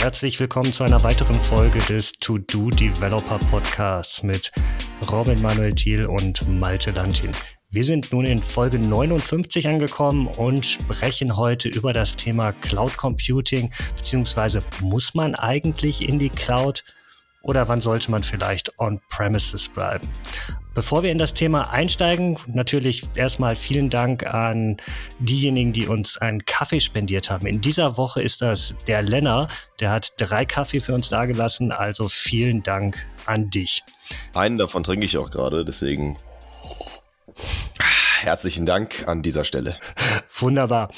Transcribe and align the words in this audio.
Herzlich 0.00 0.38
willkommen 0.38 0.72
zu 0.72 0.84
einer 0.84 1.02
weiteren 1.02 1.34
Folge 1.34 1.80
des 1.80 2.12
To-Do 2.12 2.70
Developer 2.70 3.36
Podcasts 3.50 4.22
mit 4.22 4.52
Robin 5.10 5.42
Manuel 5.42 5.74
Thiel 5.74 6.06
und 6.06 6.48
Malte 6.60 6.92
Lantin. 6.92 7.32
Wir 7.70 7.82
sind 7.82 8.12
nun 8.12 8.24
in 8.24 8.38
Folge 8.38 8.78
59 8.78 9.66
angekommen 9.66 10.28
und 10.28 10.64
sprechen 10.64 11.36
heute 11.36 11.68
über 11.68 11.92
das 11.92 12.14
Thema 12.14 12.52
Cloud 12.52 12.96
Computing, 12.96 13.70
beziehungsweise 13.96 14.62
muss 14.80 15.14
man 15.14 15.34
eigentlich 15.34 16.08
in 16.08 16.20
die 16.20 16.30
Cloud 16.30 16.84
oder 17.42 17.66
wann 17.66 17.80
sollte 17.80 18.12
man 18.12 18.22
vielleicht 18.22 18.78
on-premises 18.78 19.68
bleiben? 19.68 20.08
Bevor 20.78 21.02
wir 21.02 21.10
in 21.10 21.18
das 21.18 21.34
Thema 21.34 21.72
einsteigen, 21.72 22.38
natürlich 22.46 23.02
erstmal 23.16 23.56
vielen 23.56 23.90
Dank 23.90 24.24
an 24.24 24.76
diejenigen, 25.18 25.72
die 25.72 25.88
uns 25.88 26.18
einen 26.18 26.44
Kaffee 26.44 26.78
spendiert 26.78 27.30
haben. 27.30 27.48
In 27.48 27.60
dieser 27.60 27.96
Woche 27.96 28.22
ist 28.22 28.42
das 28.42 28.76
der 28.86 29.02
Lenner, 29.02 29.48
der 29.80 29.90
hat 29.90 30.12
drei 30.18 30.44
Kaffee 30.44 30.78
für 30.78 30.94
uns 30.94 31.08
dagelassen, 31.08 31.72
also 31.72 32.08
vielen 32.08 32.62
Dank 32.62 32.96
an 33.26 33.50
dich. 33.50 33.82
Einen 34.34 34.56
davon 34.56 34.84
trinke 34.84 35.04
ich 35.04 35.18
auch 35.18 35.32
gerade, 35.32 35.64
deswegen 35.64 36.16
herzlichen 38.20 38.66
Dank 38.66 39.06
an 39.06 39.22
dieser 39.22 39.44
Stelle. 39.44 39.76
Wunderbar. 40.38 40.90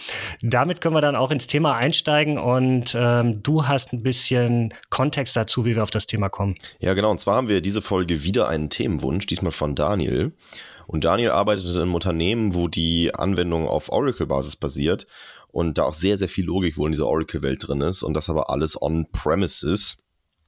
Damit 0.42 0.80
können 0.80 0.94
wir 0.94 1.00
dann 1.00 1.16
auch 1.16 1.30
ins 1.30 1.46
Thema 1.46 1.76
einsteigen 1.76 2.38
und 2.38 2.96
ähm, 2.98 3.42
du 3.42 3.66
hast 3.66 3.92
ein 3.92 4.02
bisschen 4.02 4.74
Kontext 4.90 5.36
dazu, 5.36 5.64
wie 5.64 5.74
wir 5.74 5.82
auf 5.82 5.90
das 5.90 6.06
Thema 6.06 6.28
kommen. 6.28 6.54
Ja, 6.80 6.94
genau. 6.94 7.10
Und 7.10 7.20
zwar 7.20 7.36
haben 7.36 7.48
wir 7.48 7.60
diese 7.60 7.82
Folge 7.82 8.24
wieder 8.24 8.48
einen 8.48 8.70
Themenwunsch, 8.70 9.26
diesmal 9.26 9.52
von 9.52 9.74
Daniel. 9.74 10.32
Und 10.86 11.04
Daniel 11.04 11.30
arbeitet 11.30 11.66
in 11.66 11.76
einem 11.76 11.94
Unternehmen, 11.94 12.54
wo 12.54 12.66
die 12.66 13.14
Anwendung 13.14 13.68
auf 13.68 13.90
Oracle-Basis 13.90 14.56
basiert 14.56 15.06
und 15.48 15.78
da 15.78 15.84
auch 15.84 15.92
sehr, 15.92 16.18
sehr 16.18 16.28
viel 16.28 16.46
Logik 16.46 16.76
wohl 16.76 16.88
in 16.88 16.92
dieser 16.92 17.06
Oracle-Welt 17.06 17.66
drin 17.66 17.80
ist 17.80 18.02
und 18.02 18.14
das 18.14 18.28
aber 18.28 18.50
alles 18.50 18.80
on-premises. 18.80 19.98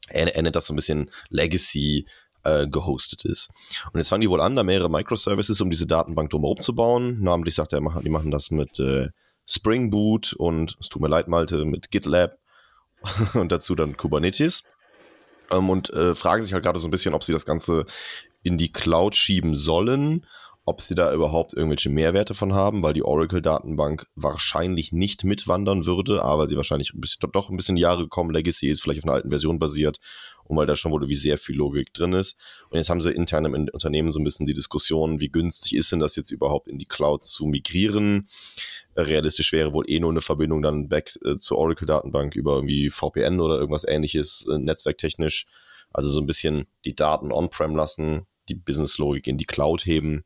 Er, 0.09 0.43
nennt 0.43 0.57
das 0.57 0.67
so 0.67 0.73
ein 0.73 0.77
bisschen 0.77 1.11
Legacy 1.31 2.07
äh, 2.45 2.67
gehostet 2.67 3.25
ist. 3.25 3.51
Und 3.93 3.99
jetzt 3.99 4.09
fangen 4.09 4.23
die 4.23 4.31
wohl 4.31 4.41
an, 4.41 4.57
da 4.57 4.63
mehrere 4.63 4.91
Microservices, 4.91 5.61
um 5.61 5.71
diese 5.71 5.87
Datenbank 5.87 6.31
drumherum 6.31 6.61
zu 6.61 6.75
bauen. 6.75 7.23
Namentlich 7.23 7.55
sagt 7.55 7.73
er, 7.73 7.81
die 7.81 8.11
machen 8.11 8.31
das 8.31 8.51
mit 8.51 8.79
äh, 8.79 9.09
Spring 9.47 9.91
Boot 9.91 10.33
und 10.33 10.77
es 10.81 10.89
tut 10.89 11.03
mir 11.03 11.09
leid, 11.09 11.29
Malte, 11.29 11.65
mit 11.65 11.91
GitLab 11.91 12.39
und 13.35 13.53
dazu 13.53 13.75
dann 13.75 13.97
Kubernetes. 13.97 14.65
Ähm, 15.51 15.71
und 15.71 15.91
äh, 15.91 16.15
fragen 16.15 16.43
sich 16.43 16.53
halt 16.53 16.65
gerade 16.65 16.81
so 16.81 16.89
ein 16.89 16.93
bisschen, 16.93 17.15
ob 17.15 17.25
sie 17.25 17.33
das 17.33 17.47
Ganze 17.47 17.85
in 18.43 18.59
die 18.59 18.73
Cloud 18.73 19.15
schieben 19.15 19.55
sollen 19.55 20.27
ob 20.65 20.81
sie 20.81 20.95
da 20.95 21.13
überhaupt 21.13 21.55
irgendwelche 21.55 21.91
Mehrwerte 21.91 22.35
von 22.35 22.53
haben, 22.53 22.83
weil 22.83 22.95
die 22.95 23.03
Oracle-Datenbank 23.03 24.07
wahrscheinlich 24.15 24.93
nicht 24.93 25.25
mitwandern 25.25 25.87
würde, 25.87 26.23
aber 26.23 26.47
sie 26.47 26.57
wahrscheinlich 26.57 26.95
ein 26.95 27.01
bisschen, 27.01 27.31
doch 27.33 27.51
ein 27.51 27.57
bisschen 27.57 27.77
Jahre 27.77 28.05
gekommen, 28.05 28.31
Legacy 28.31 28.69
ist 28.69 28.81
vielleicht 28.81 29.01
auf 29.01 29.05
einer 29.05 29.15
alten 29.15 29.31
Version 29.31 29.59
basiert 29.59 29.99
und 30.45 30.57
weil 30.57 30.67
da 30.67 30.77
schon 30.77 30.93
wohl 30.93 31.03
irgendwie 31.03 31.17
sehr 31.17 31.37
viel 31.37 31.57
Logik 31.57 31.93
drin 31.93 32.13
ist. 32.13 32.39
Und 32.71 32.77
jetzt 32.77 32.91
haben 32.91 33.01
sie 33.01 33.11
intern 33.11 33.45
im 33.45 33.69
Unternehmen 33.73 34.13
so 34.13 34.21
ein 34.21 34.25
bisschen 34.25 34.47
die 34.47 34.53
Diskussion, 34.53 35.21
wie 35.21 35.31
günstig 35.31 35.75
ist 35.75 35.91
denn 35.91 35.99
das 35.99 36.15
jetzt 36.15 36.31
überhaupt 36.31 36.69
in 36.69 36.79
die 36.79 36.87
Cloud 36.87 37.25
zu 37.25 37.47
migrieren? 37.47 38.29
Realistisch 38.97 39.53
wäre 39.53 39.73
wohl 39.73 39.89
eh 39.89 39.99
nur 39.99 40.11
eine 40.11 40.21
Verbindung 40.21 40.63
dann 40.63 40.89
back 40.89 41.13
äh, 41.25 41.39
zur 41.39 41.59
Oracle-Datenbank 41.59 42.37
über 42.37 42.55
irgendwie 42.55 42.91
VPN 42.91 43.41
oder 43.41 43.59
irgendwas 43.59 43.85
ähnliches, 43.85 44.47
äh, 44.49 44.59
netzwerktechnisch. 44.59 45.47
Also 45.93 46.11
so 46.11 46.21
ein 46.21 46.27
bisschen 46.27 46.67
die 46.85 46.95
Daten 46.95 47.33
on-prem 47.33 47.75
lassen, 47.77 48.27
die 48.55 48.61
Business-Logik 48.61 49.27
in 49.27 49.39
die 49.39 49.47
Cloud 49.47 49.85
heben. 49.87 50.25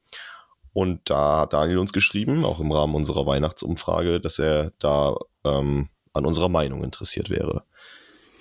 Und 0.72 1.08
da 1.08 1.40
hat 1.40 1.52
Daniel 1.52 1.78
uns 1.78 1.92
geschrieben, 1.92 2.44
auch 2.44 2.60
im 2.60 2.72
Rahmen 2.72 2.94
unserer 2.94 3.26
Weihnachtsumfrage, 3.26 4.20
dass 4.20 4.38
er 4.38 4.72
da 4.78 5.16
ähm, 5.44 5.88
an 6.12 6.26
unserer 6.26 6.48
Meinung 6.48 6.84
interessiert 6.84 7.30
wäre. 7.30 7.64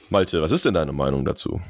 Malte, 0.09 0.41
was 0.41 0.51
ist 0.51 0.65
denn 0.65 0.73
deine 0.73 0.91
Meinung 0.91 1.25
dazu? 1.25 1.61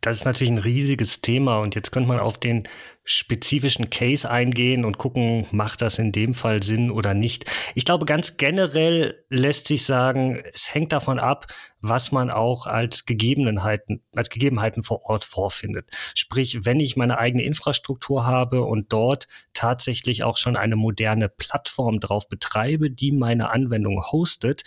Das 0.00 0.18
ist 0.18 0.24
natürlich 0.24 0.52
ein 0.52 0.58
riesiges 0.58 1.22
Thema 1.22 1.58
und 1.58 1.74
jetzt 1.74 1.90
könnte 1.90 2.08
man 2.08 2.20
auf 2.20 2.38
den 2.38 2.68
spezifischen 3.04 3.90
Case 3.90 4.30
eingehen 4.30 4.84
und 4.84 4.96
gucken, 4.96 5.46
macht 5.50 5.82
das 5.82 5.98
in 5.98 6.12
dem 6.12 6.34
Fall 6.34 6.62
Sinn 6.62 6.90
oder 6.90 7.14
nicht. 7.14 7.50
Ich 7.74 7.84
glaube, 7.84 8.04
ganz 8.04 8.36
generell 8.36 9.24
lässt 9.28 9.66
sich 9.66 9.84
sagen, 9.84 10.40
es 10.52 10.72
hängt 10.72 10.92
davon 10.92 11.18
ab, 11.18 11.46
was 11.80 12.12
man 12.12 12.30
auch 12.30 12.66
als 12.68 13.06
Gegebenheiten, 13.06 14.02
als 14.14 14.30
Gegebenheiten 14.30 14.84
vor 14.84 15.04
Ort 15.06 15.24
vorfindet. 15.24 15.90
Sprich, 16.14 16.64
wenn 16.64 16.78
ich 16.78 16.96
meine 16.96 17.18
eigene 17.18 17.42
Infrastruktur 17.42 18.24
habe 18.24 18.62
und 18.62 18.92
dort 18.92 19.26
tatsächlich 19.52 20.22
auch 20.22 20.36
schon 20.36 20.56
eine 20.56 20.76
moderne 20.76 21.28
Plattform 21.28 21.98
drauf 21.98 22.28
betreibe, 22.28 22.90
die 22.90 23.10
meine 23.10 23.52
Anwendung 23.52 24.00
hostet, 24.12 24.62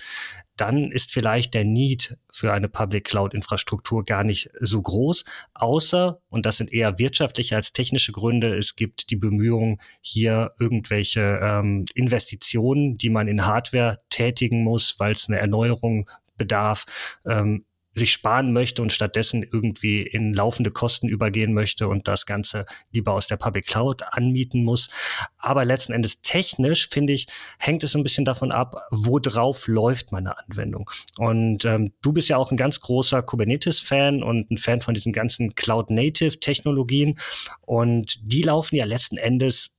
dann 0.57 0.91
ist 0.91 1.11
vielleicht 1.11 1.53
der 1.53 1.65
Need 1.65 2.17
für 2.31 2.53
eine 2.53 2.69
Public 2.69 3.05
Cloud 3.05 3.33
Infrastruktur 3.33 4.03
gar 4.03 4.23
nicht 4.23 4.49
so 4.59 4.81
groß, 4.81 5.25
außer, 5.53 6.19
und 6.29 6.45
das 6.45 6.57
sind 6.57 6.71
eher 6.71 6.97
wirtschaftliche 6.97 7.55
als 7.55 7.73
technische 7.73 8.11
Gründe, 8.11 8.55
es 8.55 8.75
gibt 8.75 9.09
die 9.09 9.15
Bemühungen, 9.15 9.79
hier 10.01 10.51
irgendwelche 10.59 11.39
ähm, 11.41 11.85
Investitionen, 11.93 12.97
die 12.97 13.09
man 13.09 13.27
in 13.27 13.45
Hardware 13.45 13.97
tätigen 14.09 14.63
muss, 14.63 14.99
weil 14.99 15.11
es 15.11 15.27
eine 15.27 15.39
Erneuerung 15.39 16.09
bedarf, 16.37 16.85
ähm, 17.25 17.65
sich 17.95 18.11
sparen 18.11 18.51
möchte 18.51 18.81
und 18.81 18.91
stattdessen 18.91 19.43
irgendwie 19.43 20.01
in 20.01 20.33
laufende 20.33 20.71
Kosten 20.71 21.07
übergehen 21.07 21.53
möchte 21.53 21.87
und 21.87 22.07
das 22.07 22.25
Ganze 22.25 22.65
lieber 22.91 23.13
aus 23.13 23.27
der 23.27 23.37
Public 23.37 23.67
Cloud 23.67 24.03
anmieten 24.11 24.63
muss. 24.63 24.89
Aber 25.37 25.63
letzten 25.63 25.93
Endes 25.93 26.21
technisch, 26.21 26.89
finde 26.89 27.13
ich, 27.13 27.27
hängt 27.57 27.83
es 27.83 27.95
ein 27.95 28.03
bisschen 28.03 28.25
davon 28.25 28.51
ab, 28.51 28.75
wo 28.91 29.19
drauf 29.19 29.67
läuft 29.67 30.11
meine 30.11 30.37
Anwendung. 30.37 30.89
Und 31.17 31.63
ähm, 31.65 31.93
du 32.01 32.11
bist 32.11 32.27
ja 32.27 32.37
auch 32.37 32.51
ein 32.51 32.57
ganz 32.57 32.81
großer 32.81 33.23
Kubernetes-Fan 33.23 34.23
und 34.23 34.51
ein 34.51 34.57
Fan 34.57 34.81
von 34.81 34.93
diesen 34.93 35.13
ganzen 35.13 35.55
Cloud-Native-Technologien. 35.55 37.17
Und 37.61 38.19
die 38.21 38.43
laufen 38.43 38.75
ja 38.75 38.85
letzten 38.85 39.17
Endes 39.17 39.74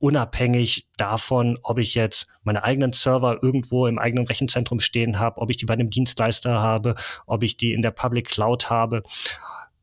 unabhängig 0.00 0.88
davon, 0.96 1.58
ob 1.62 1.78
ich 1.78 1.94
jetzt 1.94 2.26
meine 2.42 2.64
eigenen 2.64 2.92
Server 2.92 3.42
irgendwo 3.42 3.86
im 3.86 3.98
eigenen 3.98 4.26
Rechenzentrum 4.26 4.80
stehen 4.80 5.18
habe, 5.18 5.40
ob 5.40 5.50
ich 5.50 5.58
die 5.58 5.66
bei 5.66 5.74
einem 5.74 5.90
Dienstleister 5.90 6.60
habe, 6.60 6.96
ob 7.26 7.42
ich 7.42 7.56
die 7.56 7.72
in 7.72 7.82
der 7.82 7.92
Public 7.92 8.28
Cloud 8.28 8.70
habe 8.70 9.02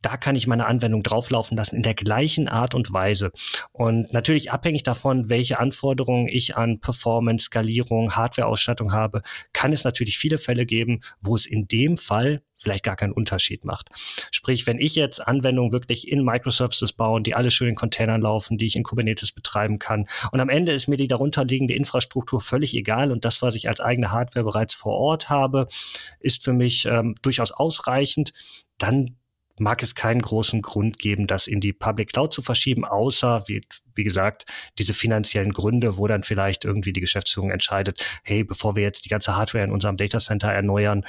da 0.07 0.15
kann 0.15 0.37
ich 0.37 0.47
meine 0.47 0.67
Anwendung 0.67 1.03
drauflaufen 1.03 1.57
lassen 1.57 1.75
in 1.75 1.81
der 1.81 1.93
gleichen 1.93 2.47
Art 2.47 2.73
und 2.73 2.93
Weise. 2.93 3.33
Und 3.73 4.13
natürlich 4.13 4.51
abhängig 4.53 4.83
davon, 4.83 5.29
welche 5.29 5.59
Anforderungen 5.59 6.29
ich 6.29 6.55
an 6.55 6.79
Performance, 6.79 7.47
Skalierung, 7.47 8.15
Hardware-Ausstattung 8.15 8.93
habe, 8.93 9.19
kann 9.51 9.73
es 9.73 9.83
natürlich 9.83 10.17
viele 10.17 10.37
Fälle 10.37 10.65
geben, 10.65 11.01
wo 11.19 11.35
es 11.35 11.45
in 11.45 11.67
dem 11.67 11.97
Fall 11.97 12.41
vielleicht 12.55 12.85
gar 12.85 12.95
keinen 12.95 13.11
Unterschied 13.11 13.65
macht. 13.65 13.89
Sprich, 14.31 14.65
wenn 14.65 14.79
ich 14.79 14.95
jetzt 14.95 15.27
Anwendungen 15.27 15.73
wirklich 15.73 16.07
in 16.07 16.23
Microservices 16.23 16.93
bauen, 16.93 17.23
die 17.23 17.35
alle 17.35 17.51
schön 17.51 17.67
in 17.67 17.75
Containern 17.75 18.21
laufen, 18.21 18.57
die 18.57 18.65
ich 18.65 18.77
in 18.77 18.83
Kubernetes 18.83 19.33
betreiben 19.33 19.77
kann 19.77 20.07
und 20.31 20.39
am 20.39 20.47
Ende 20.47 20.71
ist 20.71 20.87
mir 20.87 20.95
die 20.95 21.07
darunterliegende 21.07 21.73
Infrastruktur 21.73 22.39
völlig 22.39 22.73
egal 22.75 23.11
und 23.11 23.25
das, 23.25 23.41
was 23.41 23.55
ich 23.55 23.67
als 23.67 23.81
eigene 23.81 24.11
Hardware 24.11 24.45
bereits 24.45 24.73
vor 24.73 24.93
Ort 24.93 25.29
habe, 25.29 25.67
ist 26.21 26.45
für 26.45 26.53
mich 26.53 26.85
ähm, 26.85 27.15
durchaus 27.21 27.51
ausreichend, 27.51 28.31
dann 28.77 29.17
mag 29.59 29.81
es 29.83 29.95
keinen 29.95 30.21
großen 30.21 30.61
Grund 30.61 30.99
geben, 30.99 31.27
das 31.27 31.47
in 31.47 31.59
die 31.59 31.73
Public 31.73 32.13
Cloud 32.13 32.33
zu 32.33 32.41
verschieben, 32.41 32.85
außer, 32.85 33.43
wie, 33.47 33.61
wie 33.95 34.03
gesagt, 34.03 34.45
diese 34.77 34.93
finanziellen 34.93 35.53
Gründe, 35.53 35.97
wo 35.97 36.07
dann 36.07 36.23
vielleicht 36.23 36.65
irgendwie 36.65 36.93
die 36.93 37.01
Geschäftsführung 37.01 37.51
entscheidet, 37.51 38.03
hey, 38.23 38.43
bevor 38.43 38.75
wir 38.75 38.83
jetzt 38.83 39.05
die 39.05 39.09
ganze 39.09 39.35
Hardware 39.35 39.63
in 39.63 39.71
unserem 39.71 39.97
Data 39.97 40.19
Center 40.19 40.51
erneuern, 40.51 41.05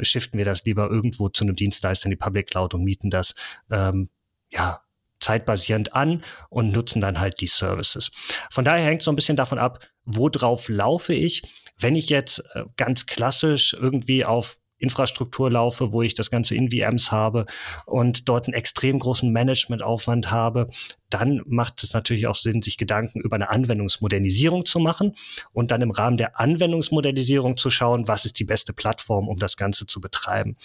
shiften 0.00 0.38
wir 0.38 0.44
das 0.44 0.64
lieber 0.64 0.88
irgendwo 0.88 1.28
zu 1.28 1.44
einem 1.44 1.56
Dienstleister 1.56 2.06
in 2.06 2.10
die 2.10 2.16
Public 2.16 2.48
Cloud 2.48 2.74
und 2.74 2.84
mieten 2.84 3.10
das, 3.10 3.34
ähm, 3.70 4.08
ja, 4.50 4.80
zeitbasierend 5.20 5.94
an 5.94 6.22
und 6.48 6.72
nutzen 6.72 7.00
dann 7.00 7.18
halt 7.20 7.40
die 7.40 7.48
Services. 7.48 8.10
Von 8.50 8.64
daher 8.64 8.84
hängt 8.84 9.00
es 9.00 9.04
so 9.04 9.12
ein 9.12 9.16
bisschen 9.16 9.36
davon 9.36 9.58
ab, 9.58 9.84
worauf 10.04 10.68
laufe 10.68 11.12
ich. 11.12 11.42
Wenn 11.78 11.96
ich 11.96 12.08
jetzt 12.08 12.44
äh, 12.54 12.64
ganz 12.76 13.06
klassisch 13.06 13.74
irgendwie 13.74 14.24
auf 14.24 14.58
Infrastruktur 14.78 15.50
laufe, 15.50 15.92
wo 15.92 16.02
ich 16.02 16.14
das 16.14 16.30
Ganze 16.30 16.54
in 16.54 16.70
VMs 16.70 17.12
habe 17.12 17.46
und 17.86 18.28
dort 18.28 18.46
einen 18.46 18.54
extrem 18.54 18.98
großen 18.98 19.32
Managementaufwand 19.32 20.30
habe, 20.30 20.70
dann 21.10 21.42
macht 21.46 21.82
es 21.82 21.92
natürlich 21.92 22.26
auch 22.26 22.34
Sinn, 22.34 22.62
sich 22.62 22.78
Gedanken 22.78 23.20
über 23.20 23.36
eine 23.36 23.50
Anwendungsmodernisierung 23.50 24.64
zu 24.64 24.78
machen 24.78 25.14
und 25.52 25.70
dann 25.70 25.82
im 25.82 25.90
Rahmen 25.90 26.16
der 26.16 26.38
Anwendungsmodernisierung 26.38 27.56
zu 27.56 27.70
schauen, 27.70 28.08
was 28.08 28.24
ist 28.24 28.38
die 28.38 28.44
beste 28.44 28.72
Plattform, 28.72 29.28
um 29.28 29.38
das 29.38 29.56
Ganze 29.56 29.86
zu 29.86 30.00
betreiben. 30.00 30.56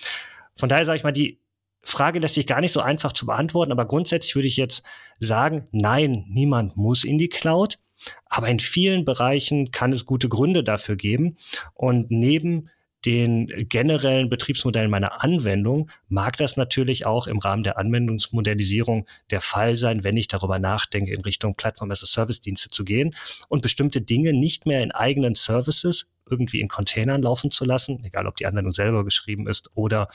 Von 0.55 0.69
daher 0.69 0.85
sage 0.85 0.97
ich 0.97 1.03
mal, 1.03 1.11
die 1.11 1.39
Frage 1.83 2.19
lässt 2.19 2.35
sich 2.35 2.47
gar 2.47 2.61
nicht 2.61 2.71
so 2.71 2.79
einfach 2.79 3.11
zu 3.11 3.25
beantworten, 3.25 3.71
aber 3.71 3.85
grundsätzlich 3.85 4.35
würde 4.35 4.47
ich 4.47 4.57
jetzt 4.57 4.83
sagen, 5.19 5.67
nein, 5.71 6.25
niemand 6.29 6.77
muss 6.77 7.03
in 7.03 7.17
die 7.17 7.29
Cloud. 7.29 7.77
Aber 8.25 8.49
in 8.49 8.59
vielen 8.59 9.05
Bereichen 9.05 9.71
kann 9.71 9.93
es 9.93 10.05
gute 10.05 10.27
Gründe 10.27 10.63
dafür 10.63 10.95
geben. 10.95 11.37
Und 11.73 12.11
neben 12.11 12.69
den 13.05 13.47
generellen 13.69 14.29
Betriebsmodellen 14.29 14.89
meiner 14.89 15.23
Anwendung 15.23 15.89
mag 16.07 16.37
das 16.37 16.57
natürlich 16.57 17.05
auch 17.05 17.27
im 17.27 17.39
Rahmen 17.39 17.63
der 17.63 17.77
Anwendungsmodellisierung 17.77 19.07
der 19.29 19.41
Fall 19.41 19.75
sein, 19.75 20.03
wenn 20.03 20.17
ich 20.17 20.27
darüber 20.27 20.59
nachdenke, 20.59 21.13
in 21.13 21.21
Richtung 21.21 21.55
Plattform 21.55 21.91
as 21.91 22.03
a 22.03 22.05
Service 22.05 22.41
Dienste 22.41 22.69
zu 22.69 22.85
gehen 22.85 23.13
und 23.49 23.61
bestimmte 23.61 24.01
Dinge 24.01 24.33
nicht 24.33 24.65
mehr 24.65 24.81
in 24.81 24.91
eigenen 24.91 25.35
Services 25.35 26.11
irgendwie 26.29 26.61
in 26.61 26.69
Containern 26.69 27.21
laufen 27.21 27.51
zu 27.51 27.65
lassen, 27.65 28.03
egal 28.05 28.27
ob 28.27 28.37
die 28.37 28.45
Anwendung 28.45 28.71
selber 28.71 29.03
geschrieben 29.03 29.47
ist 29.47 29.69
oder 29.75 30.07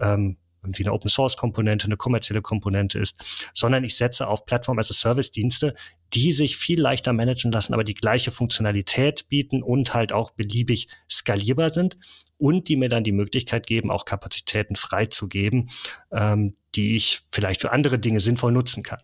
ähm, 0.00 0.38
irgendwie 0.62 0.84
eine 0.84 0.92
Open 0.92 1.08
Source 1.08 1.36
Komponente, 1.36 1.86
eine 1.86 1.96
kommerzielle 1.96 2.42
Komponente 2.42 2.98
ist, 2.98 3.50
sondern 3.54 3.84
ich 3.84 3.96
setze 3.96 4.28
auf 4.28 4.46
Plattform 4.46 4.78
as 4.78 4.90
a 4.90 4.94
Service 4.94 5.30
Dienste, 5.30 5.74
die 6.12 6.32
sich 6.32 6.56
viel 6.56 6.80
leichter 6.80 7.12
managen 7.12 7.52
lassen, 7.52 7.74
aber 7.74 7.84
die 7.84 7.94
gleiche 7.94 8.30
Funktionalität 8.30 9.28
bieten 9.28 9.62
und 9.62 9.94
halt 9.94 10.12
auch 10.12 10.30
beliebig 10.30 10.88
skalierbar 11.10 11.70
sind 11.70 11.98
und 12.38 12.68
die 12.68 12.76
mir 12.76 12.88
dann 12.88 13.04
die 13.04 13.12
Möglichkeit 13.12 13.66
geben, 13.66 13.90
auch 13.90 14.04
Kapazitäten 14.04 14.76
freizugeben, 14.76 15.70
ähm, 16.10 16.56
die 16.74 16.96
ich 16.96 17.22
vielleicht 17.28 17.60
für 17.60 17.72
andere 17.72 17.98
Dinge 17.98 18.20
sinnvoll 18.20 18.52
nutzen 18.52 18.82
kann. 18.82 18.98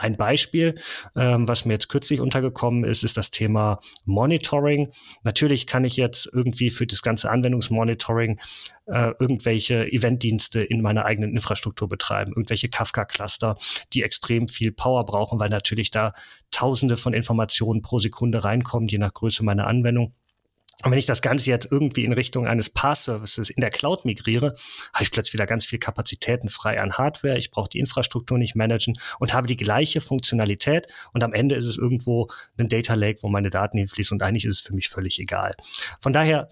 Ein 0.00 0.16
Beispiel, 0.16 0.80
ähm, 1.14 1.46
was 1.46 1.66
mir 1.66 1.74
jetzt 1.74 1.90
kürzlich 1.90 2.20
untergekommen 2.20 2.84
ist, 2.84 3.04
ist 3.04 3.18
das 3.18 3.30
Thema 3.30 3.80
Monitoring. 4.06 4.92
Natürlich 5.24 5.66
kann 5.66 5.84
ich 5.84 5.98
jetzt 5.98 6.26
irgendwie 6.32 6.70
für 6.70 6.86
das 6.86 7.02
ganze 7.02 7.30
Anwendungsmonitoring 7.30 8.40
äh, 8.86 9.12
irgendwelche 9.18 9.92
Eventdienste 9.92 10.62
in 10.62 10.80
meiner 10.80 11.04
eigenen 11.04 11.32
Infrastruktur 11.32 11.86
betreiben, 11.86 12.32
irgendwelche 12.32 12.70
Kafka-Cluster, 12.70 13.58
die 13.92 14.02
extrem 14.02 14.48
viel 14.48 14.72
Power 14.72 15.04
brauchen, 15.04 15.38
weil 15.38 15.50
natürlich 15.50 15.90
da 15.90 16.14
Tausende 16.50 16.96
von 16.96 17.12
Informationen 17.12 17.82
pro 17.82 17.98
Sekunde 17.98 18.42
reinkommen, 18.42 18.88
je 18.88 18.98
nach 18.98 19.12
Größe 19.12 19.44
meiner 19.44 19.66
Anwendung. 19.66 20.14
Und 20.82 20.90
wenn 20.90 20.98
ich 20.98 21.06
das 21.06 21.22
Ganze 21.22 21.50
jetzt 21.50 21.70
irgendwie 21.70 22.04
in 22.04 22.12
Richtung 22.12 22.46
eines 22.46 22.70
Pass-Services 22.70 23.50
in 23.50 23.60
der 23.60 23.70
Cloud 23.70 24.04
migriere, 24.04 24.54
habe 24.94 25.04
ich 25.04 25.10
plötzlich 25.10 25.34
wieder 25.34 25.46
ganz 25.46 25.66
viel 25.66 25.78
Kapazitäten 25.78 26.48
frei 26.48 26.80
an 26.80 26.92
Hardware. 26.92 27.36
Ich 27.36 27.50
brauche 27.50 27.68
die 27.68 27.80
Infrastruktur 27.80 28.38
nicht 28.38 28.54
managen 28.54 28.94
und 29.18 29.34
habe 29.34 29.46
die 29.46 29.56
gleiche 29.56 30.00
Funktionalität. 30.00 30.86
Und 31.12 31.22
am 31.22 31.34
Ende 31.34 31.54
ist 31.54 31.66
es 31.66 31.76
irgendwo 31.76 32.28
ein 32.56 32.68
Data 32.68 32.94
Lake, 32.94 33.22
wo 33.22 33.28
meine 33.28 33.50
Daten 33.50 33.78
hinfließen. 33.78 34.14
Und 34.14 34.22
eigentlich 34.22 34.46
ist 34.46 34.54
es 34.54 34.60
für 34.60 34.74
mich 34.74 34.88
völlig 34.88 35.18
egal. 35.18 35.54
Von 36.00 36.12
daher 36.12 36.48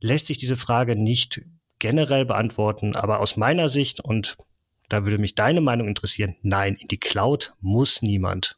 lässt 0.00 0.28
sich 0.28 0.38
diese 0.38 0.56
Frage 0.56 0.94
nicht 0.94 1.42
generell 1.78 2.24
beantworten. 2.24 2.94
Aber 2.94 3.20
aus 3.20 3.36
meiner 3.36 3.68
Sicht, 3.68 4.00
und 4.00 4.36
da 4.88 5.04
würde 5.04 5.18
mich 5.18 5.34
deine 5.34 5.60
Meinung 5.60 5.88
interessieren, 5.88 6.36
nein, 6.42 6.76
in 6.76 6.88
die 6.88 6.98
Cloud 6.98 7.54
muss 7.60 8.02
niemand. 8.02 8.56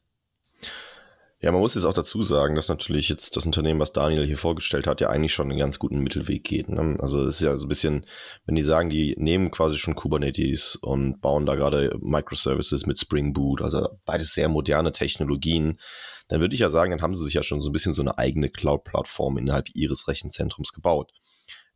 Ja, 1.40 1.52
man 1.52 1.60
muss 1.60 1.76
jetzt 1.76 1.84
auch 1.84 1.94
dazu 1.94 2.24
sagen, 2.24 2.56
dass 2.56 2.68
natürlich 2.68 3.08
jetzt 3.08 3.36
das 3.36 3.46
Unternehmen, 3.46 3.78
was 3.78 3.92
Daniel 3.92 4.26
hier 4.26 4.36
vorgestellt 4.36 4.88
hat, 4.88 5.00
ja 5.00 5.08
eigentlich 5.08 5.32
schon 5.32 5.48
einen 5.48 5.58
ganz 5.58 5.78
guten 5.78 6.00
Mittelweg 6.00 6.42
geht. 6.42 6.68
Ne? 6.68 6.96
Also 6.98 7.24
es 7.24 7.36
ist 7.36 7.42
ja 7.42 7.56
so 7.56 7.66
ein 7.66 7.68
bisschen, 7.68 8.06
wenn 8.46 8.56
die 8.56 8.62
sagen, 8.62 8.90
die 8.90 9.14
nehmen 9.18 9.52
quasi 9.52 9.78
schon 9.78 9.94
Kubernetes 9.94 10.74
und 10.74 11.20
bauen 11.20 11.46
da 11.46 11.54
gerade 11.54 11.96
Microservices 12.00 12.86
mit 12.86 12.98
Spring 12.98 13.32
Boot, 13.32 13.62
also 13.62 13.88
beides 14.04 14.34
sehr 14.34 14.48
moderne 14.48 14.90
Technologien, 14.90 15.78
dann 16.26 16.40
würde 16.40 16.54
ich 16.54 16.60
ja 16.60 16.70
sagen, 16.70 16.90
dann 16.90 17.02
haben 17.02 17.14
sie 17.14 17.22
sich 17.22 17.34
ja 17.34 17.44
schon 17.44 17.60
so 17.60 17.70
ein 17.70 17.72
bisschen 17.72 17.92
so 17.92 18.02
eine 18.02 18.18
eigene 18.18 18.50
Cloud-Plattform 18.50 19.38
innerhalb 19.38 19.68
ihres 19.74 20.08
Rechenzentrums 20.08 20.72
gebaut. 20.72 21.12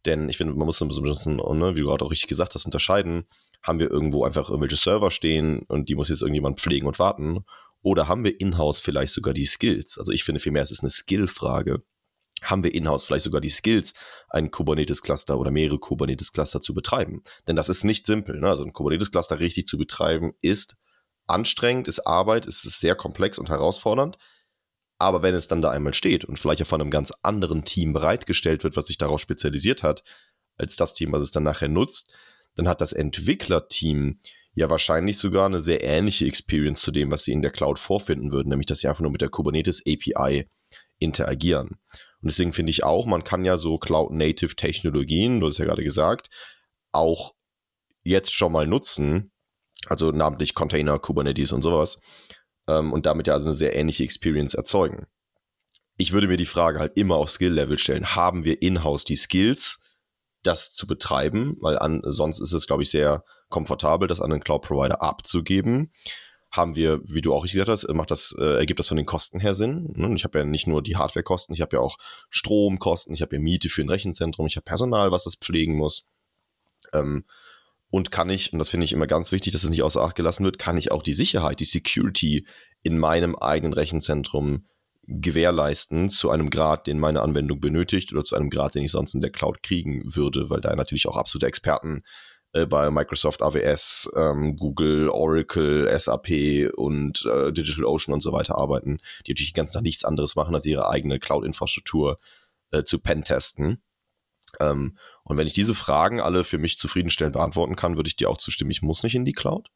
Denn 0.07 0.29
ich 0.29 0.39
finde, 0.39 0.55
man 0.55 0.67
muss 0.67 0.79
so 0.79 0.85
ein 0.85 0.89
bisschen, 0.89 1.37
ne, 1.37 1.77
wie 1.77 1.81
du 1.81 1.87
gerade 1.87 2.05
auch 2.05 2.11
richtig 2.11 2.29
gesagt 2.29 2.57
hast, 2.57 2.65
unterscheiden. 2.65 3.27
Haben 3.63 3.79
wir 3.79 3.93
irgendwo 3.93 4.25
einfach 4.25 4.51
irgendwelche 4.51 4.75
Server 4.75 5.13
stehen 5.13 5.61
und 5.69 5.89
die 5.89 5.95
muss 5.95 6.09
jetzt 6.09 6.23
irgendjemand 6.23 6.61
pflegen 6.61 6.89
und 6.89 6.99
warten? 6.99 7.45
Oder 7.83 8.09
haben 8.09 8.25
wir 8.25 8.41
in-house 8.41 8.81
vielleicht 8.81 9.13
sogar 9.13 9.35
die 9.35 9.45
Skills? 9.45 9.99
Also 9.99 10.13
ich 10.13 10.25
finde 10.25 10.41
vielmehr, 10.41 10.63
es 10.63 10.71
ist 10.71 10.83
eine 10.83 10.91
Skill-Frage. 10.91 11.83
Haben 12.43 12.65
wir 12.65 12.75
in-house 12.75 13.05
vielleicht 13.05 13.25
sogar 13.25 13.41
die 13.41 13.51
Skills, 13.51 13.95
ein 14.29 14.51
Kubernetes-Cluster 14.51 15.39
oder 15.39 15.51
mehrere 15.51 15.79
Kubernetes-Cluster 15.79 16.61
zu 16.61 16.75
betreiben? 16.75 17.23
Denn 17.47 17.57
das 17.57 17.69
ist 17.69 17.85
nicht 17.85 18.07
simpel. 18.07 18.39
Ne? 18.39 18.49
Also 18.49 18.65
ein 18.65 18.73
Kubernetes-Cluster 18.73 19.41
richtig 19.41 19.67
zu 19.67 19.79
betreiben 19.79 20.33
ist 20.41 20.77
anstrengend, 21.27 21.89
ist 21.89 22.01
Arbeit, 22.01 22.47
ist 22.47 22.63
sehr 22.63 22.95
komplex 22.95 23.39
und 23.39 23.49
herausfordernd. 23.49 24.19
Aber 24.99 25.23
wenn 25.23 25.35
es 25.35 25.49
dann 25.49 25.63
da 25.63 25.71
einmal 25.71 25.95
steht 25.95 26.25
und 26.25 26.39
vielleicht 26.39 26.63
auch 26.63 26.67
von 26.67 26.81
einem 26.81 26.91
ganz 26.91 27.13
anderen 27.23 27.65
Team 27.65 27.93
bereitgestellt 27.93 28.63
wird, 28.63 28.77
was 28.77 28.87
sich 28.87 28.99
darauf 28.99 29.21
spezialisiert 29.21 29.83
hat, 29.83 30.05
als 30.57 30.77
das 30.77 30.95
Team, 30.95 31.13
was 31.13 31.23
es 31.23 31.31
dann 31.31 31.43
nachher 31.43 31.69
nutzt, 31.69 32.15
dann 32.55 32.69
hat 32.69 32.81
das 32.81 32.93
Entwicklerteam 32.93 34.21
ja 34.55 34.69
wahrscheinlich 34.69 35.19
sogar 35.19 35.47
eine 35.47 35.61
sehr 35.61 35.83
ähnliche 35.83 36.27
Experience 36.27 36.83
zu 36.83 36.91
dem, 36.91 37.11
was 37.11 37.25
sie 37.25 37.33
in 37.33 37.43
der 37.43 37.51
Cloud 37.51 37.79
vorfinden 37.79 38.33
würden, 38.33 38.49
nämlich 38.49 38.67
dass 38.67 38.81
sie 38.81 38.89
einfach 38.89 39.03
nur 39.03 39.13
mit 39.13 39.23
der 39.23 39.31
Kubernetes 39.31 39.83
API 39.87 40.49
interagieren. 40.99 41.69
Und 42.21 42.31
deswegen 42.31 42.53
finde 42.53 42.71
ich 42.71 42.85
auch, 42.85 43.07
man 43.07 43.25
kann 43.25 43.45
ja 43.45 43.57
so 43.57 43.79
Cloud-Native-Technologien, 43.79 45.41
du 45.41 45.47
hast 45.47 45.59
ja 45.59 45.65
gerade 45.65 45.83
gesagt, 45.83 46.29
auch 46.93 47.35
jetzt 48.05 48.33
schon 48.33 48.53
mal 48.53 48.67
nutzen, 48.67 49.33
also 49.87 50.13
namentlich 50.13 50.55
Container, 50.55 50.99
Kubernetes 50.99 51.53
und 51.53 51.63
sowas, 51.63 51.99
ähm, 52.69 52.93
und 52.93 53.07
damit 53.07 53.27
ja 53.27 53.35
also 53.35 53.47
eine 53.47 53.55
sehr 53.55 53.75
ähnliche 53.75 54.05
Experience 54.05 54.55
erzeugen. 54.55 55.07
Ich 55.97 56.13
würde 56.13 56.29
mir 56.29 56.37
die 56.37 56.47
Frage 56.47 56.79
halt 56.79 56.97
immer 56.97 57.17
auf 57.17 57.31
Skill-Level 57.31 57.79
stellen. 57.79 58.15
Haben 58.15 58.45
wir 58.45 58.63
in-house 58.63 59.05
die 59.05 59.17
Skills, 59.17 59.81
das 60.43 60.73
zu 60.73 60.87
betreiben? 60.87 61.57
Weil 61.61 61.79
an, 61.79 62.03
sonst 62.05 62.41
ist 62.41 62.53
es, 62.53 62.67
glaube 62.67 62.83
ich, 62.83 62.91
sehr 62.91 63.25
komfortabel, 63.53 64.09
das 64.09 64.21
an 64.21 64.33
einen 64.33 64.43
Cloud-Provider 64.43 65.01
abzugeben. 65.01 65.93
Haben 66.51 66.75
wir, 66.75 67.01
wie 67.05 67.23
du 67.23 67.33
auch 67.33 67.45
gesagt 67.45 67.69
hast, 67.69 67.89
macht 67.95 68.11
das, 68.11 68.35
äh, 68.39 68.59
ergibt 68.59 68.81
das 68.81 68.89
von 68.89 68.97
den 68.97 69.07
Kosten 69.07 69.39
her 69.39 69.55
Sinn. 69.55 69.93
Ne? 69.95 70.13
Ich 70.17 70.25
habe 70.25 70.41
ja 70.41 70.45
nicht 70.45 70.67
nur 70.67 70.83
die 70.83 70.97
Hardwarekosten, 70.97 71.55
ich 71.55 71.61
habe 71.61 71.77
ja 71.77 71.81
auch 71.81 71.97
Stromkosten, 72.29 73.15
ich 73.15 73.23
habe 73.23 73.37
ja 73.37 73.41
Miete 73.41 73.69
für 73.69 73.83
ein 73.83 73.89
Rechenzentrum, 73.89 74.47
ich 74.47 74.57
habe 74.57 74.65
Personal, 74.65 75.13
was 75.13 75.25
das 75.25 75.37
pflegen 75.37 75.77
muss. 75.77 76.11
Ähm, 76.93 77.25
und 77.91 78.11
kann 78.11 78.31
ich, 78.31 78.53
und 78.53 78.59
das 78.59 78.71
finde 78.71 78.85
ich 78.85 78.93
immer 78.93 79.07
ganz 79.07 79.33
wichtig, 79.33 79.53
dass 79.53 79.65
es 79.65 79.71
nicht 79.71 79.83
außer 79.83 80.03
Acht 80.03 80.17
gelassen 80.17 80.45
wird, 80.45 80.59
kann 80.59 80.79
ich 80.79 80.91
auch 80.91 81.03
die 81.03 81.13
Sicherheit, 81.13 81.61
die 81.61 81.67
Security 81.67 82.47
in 82.83 82.99
meinem 82.99 83.37
eigenen 83.37 83.75
Rechenzentrum 83.75 84.67
gewährleisten 85.07 86.11
zu 86.11 86.31
einem 86.31 86.51
Grad, 86.51 86.87
den 86.87 86.99
meine 86.99 87.23
Anwendung 87.23 87.61
benötigt 87.61 88.13
oder 88.13 88.23
zu 88.23 88.37
einem 88.37 88.51
Grad, 88.51 88.75
den 88.75 88.85
ich 88.85 88.93
sonst 88.93 89.15
in 89.15 89.21
der 89.21 89.31
Cloud 89.31 89.63
kriegen 89.63 90.03
würde, 90.15 90.49
weil 90.49 90.61
da 90.61 90.75
natürlich 90.75 91.09
auch 91.09 91.17
absolute 91.17 91.47
Experten 91.47 92.03
äh, 92.53 92.67
bei 92.67 92.91
Microsoft 92.91 93.43
AWS, 93.43 94.11
ähm, 94.17 94.57
Google, 94.57 95.09
Oracle, 95.09 95.89
SAP 95.99 96.71
und 96.77 97.25
äh, 97.25 97.53
DigitalOcean 97.53 98.13
und 98.13 98.23
so 98.23 98.33
weiter 98.33 98.57
arbeiten, 98.57 98.99
die 99.27 99.33
natürlich 99.33 99.55
ganz 99.55 99.75
nach 99.75 99.81
nichts 99.81 100.05
anderes 100.05 100.37
machen, 100.37 100.55
als 100.55 100.67
ihre 100.67 100.89
eigene 100.89 101.19
Cloud-Infrastruktur 101.19 102.19
äh, 102.71 102.85
zu 102.85 102.99
pentesten. 102.99 103.83
Ähm, 104.61 104.99
und 105.25 105.39
wenn 105.39 105.47
ich 105.47 105.55
diese 105.55 105.75
Fragen 105.75 106.21
alle 106.21 106.45
für 106.45 106.59
mich 106.59 106.79
zufriedenstellend 106.79 107.35
beantworten 107.35 107.77
kann, 107.77 107.97
würde 107.97 108.09
ich 108.09 108.17
dir 108.17 108.29
auch 108.29 108.37
zustimmen, 108.37 108.71
ich 108.71 108.83
muss 108.83 109.03
nicht 109.03 109.15
in 109.15 109.25
die 109.25 109.33
Cloud. 109.33 109.71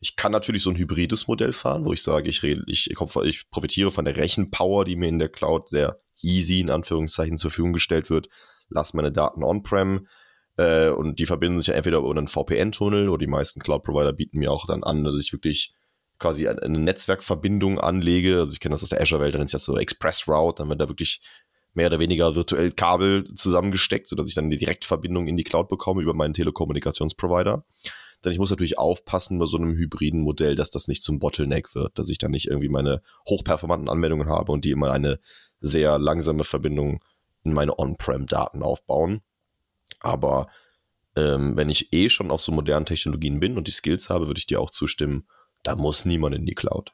Ich 0.00 0.16
kann 0.16 0.32
natürlich 0.32 0.62
so 0.62 0.70
ein 0.70 0.76
hybrides 0.76 1.28
Modell 1.28 1.52
fahren, 1.52 1.84
wo 1.84 1.92
ich 1.92 2.02
sage, 2.02 2.28
ich, 2.28 2.42
ich, 2.42 2.90
ich 2.90 3.50
profitiere 3.50 3.90
von 3.90 4.04
der 4.04 4.16
Rechenpower, 4.16 4.84
die 4.84 4.96
mir 4.96 5.08
in 5.08 5.18
der 5.18 5.28
Cloud 5.28 5.68
sehr 5.68 6.00
easy 6.20 6.60
in 6.60 6.70
Anführungszeichen 6.70 7.38
zur 7.38 7.50
Verfügung 7.50 7.72
gestellt 7.72 8.10
wird, 8.10 8.28
lasse 8.68 8.96
meine 8.96 9.12
Daten 9.12 9.44
on-prem, 9.44 10.08
äh, 10.56 10.88
und 10.88 11.18
die 11.18 11.26
verbinden 11.26 11.58
sich 11.58 11.70
entweder 11.70 11.98
über 11.98 12.10
einen 12.10 12.28
VPN-Tunnel 12.28 13.08
oder 13.08 13.18
die 13.18 13.30
meisten 13.30 13.60
Cloud-Provider 13.60 14.12
bieten 14.12 14.38
mir 14.38 14.52
auch 14.52 14.66
dann 14.66 14.84
an, 14.84 15.04
dass 15.04 15.20
ich 15.20 15.32
wirklich 15.32 15.74
quasi 16.18 16.48
eine 16.48 16.78
Netzwerkverbindung 16.78 17.80
anlege. 17.80 18.38
Also 18.38 18.52
ich 18.52 18.60
kenne 18.60 18.74
das 18.74 18.82
aus 18.82 18.90
der 18.90 19.00
Azure-Welt, 19.00 19.34
dann 19.34 19.42
ist 19.42 19.54
das 19.54 19.64
so 19.64 19.76
Express 19.76 20.28
Route, 20.28 20.62
dann 20.62 20.68
wird 20.68 20.80
da 20.80 20.88
wirklich 20.88 21.20
mehr 21.74 21.88
oder 21.88 21.98
weniger 21.98 22.36
virtuell 22.36 22.70
Kabel 22.70 23.32
zusammengesteckt, 23.34 24.08
sodass 24.08 24.28
ich 24.28 24.34
dann 24.34 24.48
die 24.48 24.58
Direktverbindung 24.58 25.26
in 25.26 25.36
die 25.36 25.44
Cloud 25.44 25.68
bekomme 25.68 26.02
über 26.02 26.14
meinen 26.14 26.34
Telekommunikationsprovider. 26.34 27.64
Denn 28.24 28.32
ich 28.32 28.38
muss 28.38 28.50
natürlich 28.50 28.78
aufpassen 28.78 29.38
bei 29.38 29.46
so 29.46 29.58
einem 29.58 29.74
hybriden 29.74 30.20
Modell, 30.20 30.54
dass 30.54 30.70
das 30.70 30.88
nicht 30.88 31.02
zum 31.02 31.18
Bottleneck 31.18 31.74
wird, 31.74 31.98
dass 31.98 32.08
ich 32.08 32.18
dann 32.18 32.30
nicht 32.30 32.46
irgendwie 32.46 32.68
meine 32.68 33.02
hochperformanten 33.28 33.88
Anwendungen 33.88 34.28
habe 34.28 34.52
und 34.52 34.64
die 34.64 34.70
immer 34.70 34.92
eine 34.92 35.18
sehr 35.60 35.98
langsame 35.98 36.44
Verbindung 36.44 37.04
in 37.42 37.52
meine 37.52 37.78
On-Prem-Daten 37.78 38.62
aufbauen. 38.62 39.20
Aber 40.00 40.48
ähm, 41.16 41.56
wenn 41.56 41.68
ich 41.68 41.92
eh 41.92 42.08
schon 42.08 42.30
auf 42.30 42.40
so 42.40 42.52
modernen 42.52 42.86
Technologien 42.86 43.40
bin 43.40 43.56
und 43.56 43.68
die 43.68 43.72
Skills 43.72 44.10
habe, 44.10 44.26
würde 44.26 44.38
ich 44.38 44.46
dir 44.46 44.60
auch 44.60 44.70
zustimmen, 44.70 45.26
da 45.62 45.76
muss 45.76 46.04
niemand 46.04 46.34
in 46.34 46.46
die 46.46 46.54
Cloud. 46.54 46.92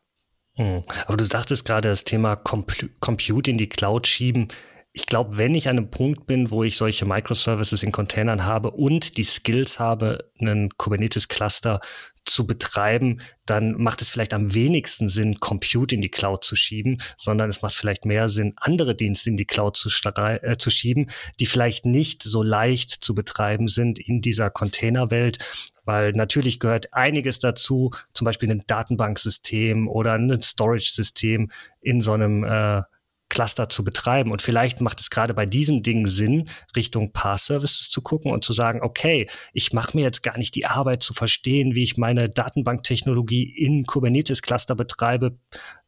Hm. 0.54 0.85
Aber 1.07 1.16
du 1.16 1.25
sagtest 1.25 1.64
gerade 1.64 1.88
das 1.88 2.04
Thema 2.04 2.37
Compu 2.37 2.87
Compute 3.00 3.50
in 3.50 3.59
die 3.59 3.69
Cloud 3.69 4.07
schieben 4.07 4.49
ich 4.92 5.06
glaube, 5.06 5.37
wenn 5.37 5.54
ich 5.54 5.68
an 5.68 5.78
einem 5.78 5.90
Punkt 5.90 6.26
bin, 6.26 6.50
wo 6.50 6.64
ich 6.64 6.76
solche 6.76 7.06
Microservices 7.06 7.85
in 7.85 7.92
Containern 7.92 8.44
habe 8.44 8.73
und 8.73 9.16
die 9.18 9.25
Skills 9.25 9.78
habe, 9.78 10.30
einen 10.40 10.70
Kubernetes-Cluster 10.76 11.80
zu 12.25 12.47
betreiben, 12.47 13.20
dann 13.47 13.80
macht 13.80 14.02
es 14.02 14.09
vielleicht 14.09 14.35
am 14.35 14.52
wenigsten 14.52 15.09
Sinn, 15.09 15.37
Compute 15.37 15.94
in 15.94 16.00
die 16.00 16.11
Cloud 16.11 16.42
zu 16.42 16.56
schieben, 16.56 16.99
sondern 17.16 17.49
es 17.49 17.62
macht 17.62 17.75
vielleicht 17.75 18.04
mehr 18.04 18.28
Sinn, 18.28 18.52
andere 18.56 18.97
Dienste 18.97 19.30
in 19.30 19.37
die 19.37 19.47
Cloud 19.47 19.76
zu, 19.76 19.88
äh, 20.16 20.56
zu 20.56 20.70
schieben, 20.70 21.09
die 21.38 21.47
vielleicht 21.47 21.87
nicht 21.87 22.23
so 22.25 22.42
leicht 22.42 22.90
zu 22.90 23.14
betreiben 23.14 23.68
sind 23.68 23.99
in 23.99 24.20
dieser 24.20 24.50
Containerwelt, 24.50 25.38
weil 25.85 26.12
natürlich 26.12 26.59
gehört 26.59 26.92
einiges 26.92 27.38
dazu, 27.38 27.90
zum 28.12 28.25
Beispiel 28.25 28.50
ein 28.50 28.64
Datenbanksystem 28.66 29.88
oder 29.88 30.14
ein 30.14 30.42
Storage-System 30.42 31.50
in 31.80 32.00
so 32.00 32.12
einem 32.12 32.44
äh, 32.44 32.82
Cluster 33.30 33.70
zu 33.70 33.82
betreiben. 33.82 34.30
Und 34.30 34.42
vielleicht 34.42 34.82
macht 34.82 35.00
es 35.00 35.08
gerade 35.08 35.32
bei 35.32 35.46
diesen 35.46 35.82
Dingen 35.82 36.04
Sinn, 36.04 36.50
Richtung 36.76 37.12
Paar-Services 37.12 37.88
zu 37.88 38.02
gucken 38.02 38.30
und 38.30 38.44
zu 38.44 38.52
sagen, 38.52 38.82
okay, 38.82 39.26
ich 39.54 39.72
mache 39.72 39.96
mir 39.96 40.02
jetzt 40.02 40.22
gar 40.22 40.37
nicht 40.37 40.54
die 40.54 40.66
Arbeit 40.66 41.02
zu 41.02 41.14
verstehen, 41.14 41.75
wie 41.75 41.84
ich 41.84 41.96
meine 41.96 42.28
Datenbanktechnologie 42.28 43.44
in 43.44 43.87
Kubernetes-Cluster 43.87 44.75
betreibe, 44.75 45.38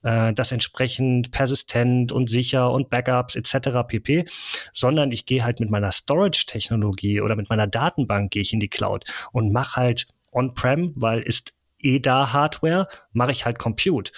äh, 0.03 0.33
das 0.33 0.53
entsprechend 0.53 1.31
persistent 1.31 2.13
und 2.13 2.31
sicher 2.31 2.71
und 2.71 2.89
Backups 2.89 3.35
etc. 3.35 3.87
pp, 3.87 4.25
sondern 4.73 5.11
ich 5.11 5.27
gehe 5.27 5.45
halt 5.45 5.61
mit 5.61 5.71
meiner 5.71 5.91
Storage-Technologie 5.91 7.21
oder 7.21 7.37
mit 7.37 7.51
meiner 7.51 7.67
Datenbank 7.67 8.31
gehe 8.31 8.43
ich 8.43 8.53
in 8.53 8.61
die 8.61 8.69
Cloud 8.69 9.05
und 9.33 9.53
mache 9.53 9.77
halt 9.77 10.07
on-prem, 10.33 10.93
weil 10.97 11.21
ist 11.21 11.53
eh 11.83 11.99
da 12.01 12.33
Hardware, 12.33 12.89
mache 13.13 13.33
ich 13.33 13.45
halt 13.45 13.59
Compute. 13.59 14.13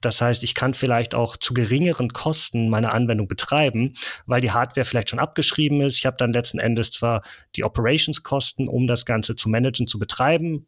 Das 0.00 0.20
heißt, 0.20 0.42
ich 0.42 0.54
kann 0.54 0.74
vielleicht 0.74 1.14
auch 1.14 1.36
zu 1.36 1.54
geringeren 1.54 2.10
Kosten 2.10 2.68
meine 2.70 2.92
Anwendung 2.92 3.28
betreiben, 3.28 3.94
weil 4.26 4.40
die 4.40 4.50
Hardware 4.50 4.84
vielleicht 4.84 5.10
schon 5.10 5.18
abgeschrieben 5.18 5.80
ist. 5.80 5.98
Ich 5.98 6.06
habe 6.06 6.16
dann 6.16 6.32
letzten 6.32 6.58
Endes 6.58 6.90
zwar 6.90 7.22
die 7.56 7.64
Operationskosten, 7.64 8.68
um 8.68 8.86
das 8.86 9.04
Ganze 9.04 9.36
zu 9.36 9.48
managen, 9.48 9.86
zu 9.86 9.98
betreiben, 9.98 10.66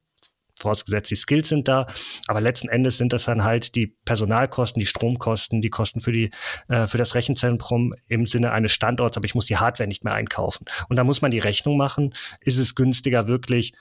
vorausgesetzt 0.63 1.11
die 1.11 1.17
Skills 1.17 1.49
sind 1.49 1.69
da, 1.69 1.87
aber 2.29 2.41
letzten 2.41 2.69
Endes 2.69 2.97
sind 2.97 3.13
das 3.13 3.25
dann 3.25 3.45
halt 3.45 3.75
die 3.75 3.89
Personalkosten, 4.05 4.81
die 4.81 4.87
Stromkosten, 4.87 5.61
die 5.61 5.71
Kosten 5.71 6.01
für 6.01 6.13
die 6.13 6.31
äh, 6.69 6.87
für 6.87 6.99
das 6.99 7.15
Rechenzentrum 7.15 7.93
im 8.07 8.25
Sinne 8.25 8.53
eines 8.53 8.73
Standorts, 8.73 9.17
aber 9.17 9.27
ich 9.27 9.35
muss 9.35 9.47
die 9.47 9.57
Hardware 9.57 9.89
nicht 9.89 10.05
mehr 10.05 10.15
einkaufen. 10.15 10.65
Und 10.89 10.97
da 10.97 11.05
muss 11.05 11.21
man 11.21 11.31
die 11.31 11.41
Rechnung 11.41 11.77
machen, 11.77 12.15
ist 12.41 12.59
es 12.59 12.75
günstiger 12.75 13.27
wirklich 13.27 13.73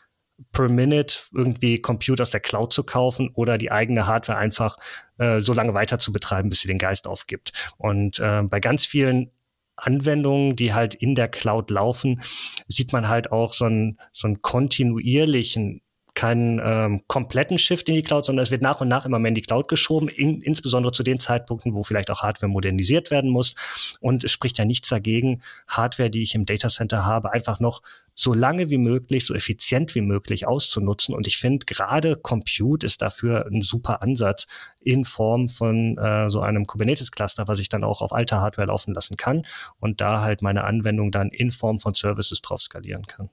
per 0.51 0.69
Minute 0.69 1.15
irgendwie 1.33 1.79
Compute 1.79 2.21
aus 2.21 2.31
der 2.31 2.39
Cloud 2.39 2.73
zu 2.73 2.83
kaufen 2.83 3.29
oder 3.33 3.57
die 3.57 3.71
eigene 3.71 4.07
Hardware 4.07 4.37
einfach 4.37 4.77
äh, 5.17 5.41
so 5.41 5.53
lange 5.53 5.73
weiter 5.73 5.99
zu 5.99 6.11
betreiben, 6.11 6.49
bis 6.49 6.61
sie 6.61 6.67
den 6.67 6.77
Geist 6.77 7.07
aufgibt. 7.07 7.51
Und 7.77 8.19
äh, 8.19 8.43
bei 8.43 8.59
ganz 8.59 8.85
vielen 8.85 9.31
Anwendungen, 9.75 10.55
die 10.55 10.73
halt 10.73 10.93
in 10.93 11.15
der 11.15 11.27
Cloud 11.27 11.71
laufen, 11.71 12.21
sieht 12.67 12.93
man 12.93 13.07
halt 13.07 13.31
auch 13.31 13.53
so 13.53 13.65
einen, 13.65 13.99
so 14.11 14.27
einen 14.27 14.41
kontinuierlichen 14.41 15.81
keinen 16.13 16.59
ähm, 16.63 17.01
kompletten 17.07 17.57
Shift 17.57 17.87
in 17.87 17.95
die 17.95 18.01
Cloud, 18.01 18.25
sondern 18.25 18.43
es 18.43 18.51
wird 18.51 18.61
nach 18.61 18.81
und 18.81 18.89
nach 18.89 19.05
immer 19.05 19.17
mehr 19.17 19.29
in 19.29 19.35
die 19.35 19.41
Cloud 19.41 19.67
geschoben, 19.67 20.09
in, 20.09 20.41
insbesondere 20.41 20.91
zu 20.91 21.03
den 21.03 21.19
Zeitpunkten, 21.19 21.73
wo 21.73 21.83
vielleicht 21.83 22.11
auch 22.11 22.21
Hardware 22.21 22.51
modernisiert 22.51 23.11
werden 23.11 23.29
muss. 23.29 23.55
Und 24.01 24.23
es 24.23 24.31
spricht 24.31 24.57
ja 24.57 24.65
nichts 24.65 24.89
dagegen, 24.89 25.41
Hardware, 25.67 26.09
die 26.09 26.21
ich 26.21 26.35
im 26.35 26.45
Datacenter 26.45 27.05
habe, 27.05 27.31
einfach 27.31 27.59
noch 27.59 27.81
so 28.13 28.33
lange 28.33 28.69
wie 28.69 28.77
möglich, 28.77 29.25
so 29.25 29.33
effizient 29.33 29.95
wie 29.95 30.01
möglich 30.01 30.47
auszunutzen. 30.47 31.15
Und 31.15 31.27
ich 31.27 31.37
finde, 31.37 31.65
gerade 31.65 32.17
Compute 32.17 32.85
ist 32.85 33.01
dafür 33.01 33.47
ein 33.47 33.61
super 33.61 34.01
Ansatz 34.03 34.47
in 34.81 35.05
Form 35.05 35.47
von 35.47 35.97
äh, 35.97 36.29
so 36.29 36.41
einem 36.41 36.65
Kubernetes-Cluster, 36.65 37.47
was 37.47 37.59
ich 37.59 37.69
dann 37.69 37.83
auch 37.85 38.01
auf 38.01 38.11
alter 38.11 38.41
Hardware 38.41 38.67
laufen 38.67 38.93
lassen 38.93 39.15
kann 39.15 39.45
und 39.79 40.01
da 40.01 40.21
halt 40.21 40.41
meine 40.41 40.65
Anwendung 40.65 41.11
dann 41.11 41.29
in 41.29 41.51
Form 41.51 41.79
von 41.79 41.93
Services 41.93 42.41
drauf 42.41 42.61
skalieren 42.61 43.07
kann. 43.07 43.29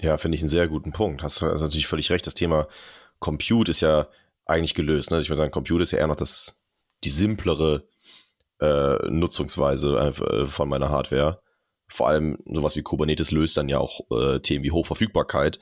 Ja, 0.00 0.16
finde 0.16 0.36
ich 0.36 0.42
einen 0.42 0.48
sehr 0.48 0.68
guten 0.68 0.92
Punkt. 0.92 1.22
Hast 1.22 1.40
du 1.42 1.46
also 1.46 1.64
natürlich 1.64 1.88
völlig 1.88 2.10
recht. 2.10 2.26
Das 2.26 2.34
Thema 2.34 2.68
Compute 3.18 3.70
ist 3.70 3.80
ja 3.80 4.06
eigentlich 4.46 4.74
gelöst. 4.74 5.10
Ne? 5.10 5.18
Ich 5.18 5.28
würde 5.28 5.38
sagen, 5.38 5.50
Compute 5.50 5.82
ist 5.82 5.90
ja 5.90 5.98
eher 5.98 6.06
noch 6.06 6.16
das, 6.16 6.56
die 7.04 7.10
simplere 7.10 7.88
äh, 8.60 9.08
Nutzungsweise 9.08 9.96
äh, 9.96 10.46
von 10.46 10.68
meiner 10.68 10.90
Hardware. 10.90 11.40
Vor 11.88 12.08
allem 12.08 12.38
sowas 12.46 12.76
wie 12.76 12.82
Kubernetes 12.82 13.32
löst 13.32 13.56
dann 13.56 13.68
ja 13.68 13.78
auch 13.78 14.00
äh, 14.10 14.40
Themen 14.40 14.64
wie 14.64 14.70
Hochverfügbarkeit, 14.70 15.58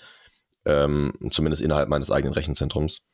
ähm, 0.66 1.12
zumindest 1.30 1.62
innerhalb 1.62 1.88
meines 1.88 2.10
eigenen 2.10 2.34
Rechenzentrums. 2.34 3.06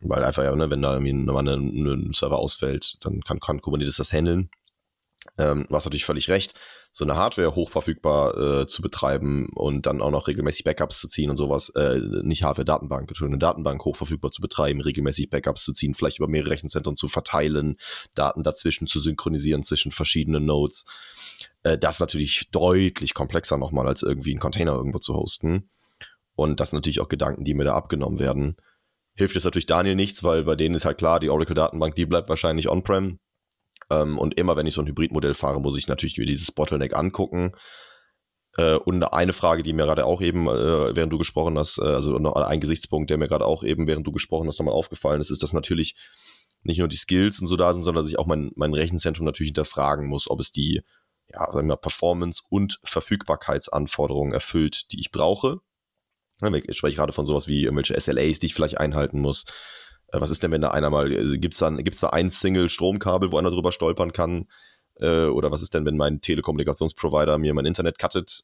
Weil 0.00 0.22
einfach 0.22 0.44
ja, 0.44 0.54
ne, 0.54 0.70
wenn 0.70 0.82
da 0.82 0.92
irgendwie 0.92 1.12
ein, 1.12 1.28
ein 1.28 2.12
Server 2.12 2.38
ausfällt, 2.38 3.04
dann 3.04 3.20
kann, 3.22 3.40
kann 3.40 3.60
Kubernetes 3.60 3.96
das 3.96 4.12
handeln. 4.12 4.50
Ähm, 5.38 5.66
du 5.68 5.74
hast 5.74 5.84
natürlich 5.84 6.04
völlig 6.04 6.28
recht, 6.28 6.54
so 6.90 7.04
eine 7.04 7.16
Hardware 7.16 7.54
hochverfügbar 7.54 8.62
äh, 8.62 8.66
zu 8.66 8.82
betreiben 8.82 9.48
und 9.54 9.86
dann 9.86 10.00
auch 10.00 10.10
noch 10.10 10.26
regelmäßig 10.26 10.64
Backups 10.64 11.00
zu 11.00 11.08
ziehen 11.08 11.30
und 11.30 11.36
sowas, 11.36 11.70
äh, 11.70 11.98
nicht 12.22 12.42
Hardware, 12.42 12.64
Datenbank, 12.64 13.12
eine 13.20 13.38
Datenbank 13.38 13.84
hochverfügbar 13.84 14.30
zu 14.30 14.40
betreiben, 14.40 14.80
regelmäßig 14.80 15.30
Backups 15.30 15.64
zu 15.64 15.72
ziehen, 15.72 15.94
vielleicht 15.94 16.18
über 16.18 16.28
mehrere 16.28 16.50
Rechenzentren 16.50 16.96
zu 16.96 17.08
verteilen, 17.08 17.76
Daten 18.14 18.42
dazwischen 18.42 18.86
zu 18.86 18.98
synchronisieren 19.00 19.62
zwischen 19.62 19.92
verschiedenen 19.92 20.44
Nodes. 20.44 20.86
Äh, 21.62 21.78
das 21.78 21.96
ist 21.96 22.00
natürlich 22.00 22.48
deutlich 22.50 23.14
komplexer 23.14 23.58
nochmal, 23.58 23.86
als 23.86 24.02
irgendwie 24.02 24.32
einen 24.32 24.40
Container 24.40 24.72
irgendwo 24.72 24.98
zu 24.98 25.14
hosten. 25.14 25.70
Und 26.34 26.60
das 26.60 26.70
sind 26.70 26.78
natürlich 26.78 27.00
auch 27.00 27.08
Gedanken, 27.08 27.44
die 27.44 27.54
mir 27.54 27.64
da 27.64 27.74
abgenommen 27.74 28.18
werden. 28.18 28.56
Hilft 29.14 29.34
jetzt 29.34 29.44
natürlich 29.44 29.66
Daniel 29.66 29.96
nichts, 29.96 30.22
weil 30.22 30.44
bei 30.44 30.54
denen 30.54 30.74
ist 30.74 30.84
halt 30.84 30.98
klar, 30.98 31.20
die 31.20 31.30
Oracle-Datenbank, 31.30 31.96
die 31.96 32.06
bleibt 32.06 32.28
wahrscheinlich 32.28 32.68
on-prem 32.68 33.18
ähm, 33.90 34.18
und 34.18 34.38
immer 34.38 34.56
wenn 34.56 34.66
ich 34.66 34.74
so 34.74 34.82
ein 34.82 34.86
Hybridmodell 34.86 35.34
fahre, 35.34 35.60
muss 35.60 35.78
ich 35.78 35.88
natürlich 35.88 36.18
mir 36.18 36.26
dieses 36.26 36.52
Bottleneck 36.52 36.96
angucken. 36.96 37.52
Äh, 38.56 38.74
und 38.76 39.02
eine 39.02 39.32
Frage, 39.32 39.62
die 39.62 39.72
mir 39.72 39.84
gerade 39.84 40.04
auch 40.04 40.20
eben, 40.20 40.48
äh, 40.48 40.96
während 40.96 41.12
du 41.12 41.18
gesprochen 41.18 41.58
hast, 41.58 41.78
äh, 41.78 41.84
also 41.84 42.18
noch 42.18 42.34
ein 42.34 42.60
Gesichtspunkt, 42.60 43.10
der 43.10 43.18
mir 43.18 43.28
gerade 43.28 43.44
auch 43.44 43.62
eben, 43.62 43.86
während 43.86 44.06
du 44.06 44.12
gesprochen 44.12 44.48
hast, 44.48 44.58
nochmal 44.58 44.74
aufgefallen 44.74 45.20
ist, 45.20 45.30
ist, 45.30 45.42
dass 45.42 45.52
natürlich 45.52 45.94
nicht 46.62 46.78
nur 46.78 46.88
die 46.88 46.96
Skills 46.96 47.40
und 47.40 47.46
so 47.46 47.56
da 47.56 47.72
sind, 47.72 47.82
sondern 47.82 48.02
dass 48.02 48.10
ich 48.10 48.18
auch 48.18 48.26
mein, 48.26 48.50
mein 48.56 48.74
Rechenzentrum 48.74 49.24
natürlich 49.24 49.48
hinterfragen 49.48 50.08
muss, 50.08 50.28
ob 50.28 50.40
es 50.40 50.50
die 50.50 50.82
ja, 51.32 51.50
sagen 51.52 51.68
wir, 51.68 51.76
Performance- 51.76 52.42
und 52.48 52.78
Verfügbarkeitsanforderungen 52.84 54.32
erfüllt, 54.32 54.92
die 54.92 55.00
ich 55.00 55.10
brauche. 55.10 55.60
Ich 56.40 56.78
spreche 56.78 56.96
gerade 56.96 57.12
von 57.12 57.26
sowas 57.26 57.48
wie 57.48 57.64
irgendwelche 57.64 58.00
SLAs, 58.00 58.38
die 58.38 58.46
ich 58.46 58.54
vielleicht 58.54 58.78
einhalten 58.78 59.20
muss. 59.20 59.44
Äh, 60.08 60.20
was 60.20 60.30
ist 60.30 60.42
denn, 60.42 60.50
wenn 60.50 60.60
da 60.60 60.70
einer 60.70 60.90
mal, 60.90 61.12
äh, 61.12 61.38
gibt's 61.38 61.58
dann, 61.58 61.82
gibt's 61.84 62.00
da 62.00 62.08
ein 62.08 62.30
Single-Stromkabel, 62.30 63.32
wo 63.32 63.38
einer 63.38 63.50
drüber 63.50 63.72
stolpern 63.72 64.12
kann? 64.12 64.48
Äh, 65.00 65.26
oder 65.26 65.50
was 65.52 65.62
ist 65.62 65.74
denn, 65.74 65.84
wenn 65.84 65.96
mein 65.96 66.20
Telekommunikationsprovider 66.20 67.38
mir 67.38 67.54
mein 67.54 67.66
Internet 67.66 67.98
cuttet? 67.98 68.42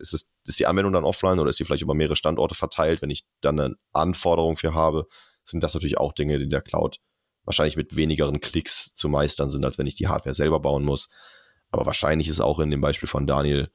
ist, 0.00 0.12
es, 0.14 0.30
ist 0.46 0.58
die 0.58 0.66
Anwendung 0.66 0.92
dann 0.92 1.04
offline 1.04 1.38
oder 1.38 1.50
ist 1.50 1.56
sie 1.56 1.64
vielleicht 1.64 1.82
über 1.82 1.94
mehrere 1.94 2.16
Standorte 2.16 2.54
verteilt? 2.54 3.02
Wenn 3.02 3.10
ich 3.10 3.24
dann 3.40 3.60
eine 3.60 3.76
Anforderung 3.92 4.56
für 4.56 4.74
habe, 4.74 5.06
sind 5.44 5.62
das 5.62 5.74
natürlich 5.74 5.98
auch 5.98 6.12
Dinge, 6.12 6.38
die 6.38 6.44
in 6.44 6.50
der 6.50 6.62
Cloud 6.62 6.98
wahrscheinlich 7.44 7.76
mit 7.76 7.94
wenigeren 7.94 8.40
Klicks 8.40 8.94
zu 8.94 9.08
meistern 9.08 9.50
sind, 9.50 9.64
als 9.64 9.78
wenn 9.78 9.86
ich 9.86 9.94
die 9.94 10.08
Hardware 10.08 10.34
selber 10.34 10.60
bauen 10.60 10.84
muss. 10.84 11.10
Aber 11.70 11.86
wahrscheinlich 11.86 12.28
ist 12.28 12.40
auch 12.40 12.58
in 12.58 12.70
dem 12.70 12.80
Beispiel 12.80 13.08
von 13.08 13.26
Daniel 13.26 13.70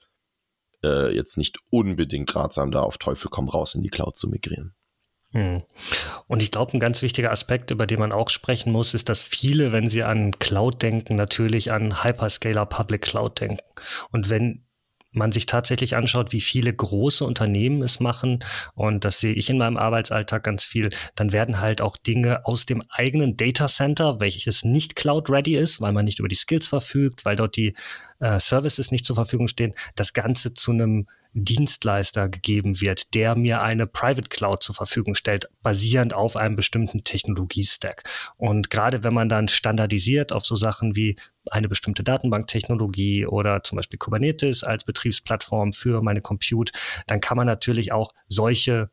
äh, 0.83 1.13
jetzt 1.13 1.37
nicht 1.37 1.59
unbedingt 1.69 2.33
ratsam, 2.35 2.71
da 2.71 2.81
auf 2.81 2.97
Teufel 2.97 3.29
komm 3.29 3.49
raus 3.49 3.75
in 3.75 3.83
die 3.83 3.89
Cloud 3.89 4.17
zu 4.17 4.27
migrieren. 4.29 4.73
Hm. 5.31 5.61
Und 6.27 6.41
ich 6.41 6.51
glaube, 6.51 6.73
ein 6.73 6.79
ganz 6.79 7.01
wichtiger 7.01 7.31
Aspekt, 7.31 7.69
über 7.71 7.85
den 7.85 7.99
man 7.99 8.11
auch 8.11 8.29
sprechen 8.29 8.71
muss, 8.71 8.93
ist, 8.93 9.09
dass 9.09 9.21
viele, 9.21 9.71
wenn 9.71 9.89
sie 9.89 10.03
an 10.03 10.31
Cloud 10.39 10.81
denken, 10.81 11.15
natürlich 11.15 11.71
an 11.71 12.03
Hyperscaler 12.03 12.65
Public 12.65 13.03
Cloud 13.03 13.39
denken. 13.39 13.59
Und 14.11 14.29
wenn 14.29 14.63
man 15.11 15.31
sich 15.31 15.45
tatsächlich 15.45 15.95
anschaut, 15.95 16.31
wie 16.31 16.41
viele 16.41 16.73
große 16.73 17.25
Unternehmen 17.25 17.81
es 17.81 17.99
machen, 17.99 18.43
und 18.75 19.05
das 19.05 19.19
sehe 19.19 19.33
ich 19.33 19.49
in 19.49 19.57
meinem 19.57 19.77
Arbeitsalltag 19.77 20.43
ganz 20.43 20.63
viel, 20.63 20.89
dann 21.15 21.31
werden 21.31 21.59
halt 21.59 21.81
auch 21.81 21.97
Dinge 21.97 22.45
aus 22.45 22.65
dem 22.65 22.83
eigenen 22.89 23.35
Data 23.35 23.67
Center, 23.67 24.19
welches 24.19 24.63
nicht 24.63 24.95
cloud-ready 24.95 25.55
ist, 25.55 25.81
weil 25.81 25.93
man 25.93 26.05
nicht 26.05 26.19
über 26.19 26.27
die 26.27 26.35
Skills 26.35 26.67
verfügt, 26.67 27.25
weil 27.25 27.35
dort 27.35 27.55
die 27.55 27.75
äh, 28.19 28.39
Services 28.39 28.91
nicht 28.91 29.05
zur 29.05 29.15
Verfügung 29.15 29.47
stehen, 29.47 29.73
das 29.95 30.13
Ganze 30.13 30.53
zu 30.53 30.71
einem 30.71 31.07
Dienstleister 31.33 32.27
gegeben 32.27 32.81
wird, 32.81 33.13
der 33.13 33.35
mir 33.35 33.61
eine 33.61 33.87
Private 33.87 34.29
Cloud 34.29 34.63
zur 34.63 34.75
Verfügung 34.75 35.15
stellt, 35.15 35.49
basierend 35.61 36.13
auf 36.13 36.35
einem 36.35 36.55
bestimmten 36.55 37.03
Technologiestack. 37.03 38.03
Und 38.37 38.69
gerade 38.69 39.03
wenn 39.03 39.13
man 39.13 39.29
dann 39.29 39.47
standardisiert 39.47 40.31
auf 40.31 40.45
so 40.45 40.55
Sachen 40.55 40.95
wie 40.95 41.15
eine 41.51 41.67
bestimmte 41.67 42.03
Datenbanktechnologie 42.03 43.25
oder 43.25 43.63
zum 43.63 43.77
Beispiel 43.77 43.99
Kubernetes 43.99 44.63
als 44.63 44.83
Betriebsplattform 44.83 45.73
für 45.73 46.01
meine 46.01 46.21
Compute, 46.21 46.71
dann 47.07 47.21
kann 47.21 47.37
man 47.37 47.47
natürlich 47.47 47.91
auch 47.91 48.11
solche 48.27 48.89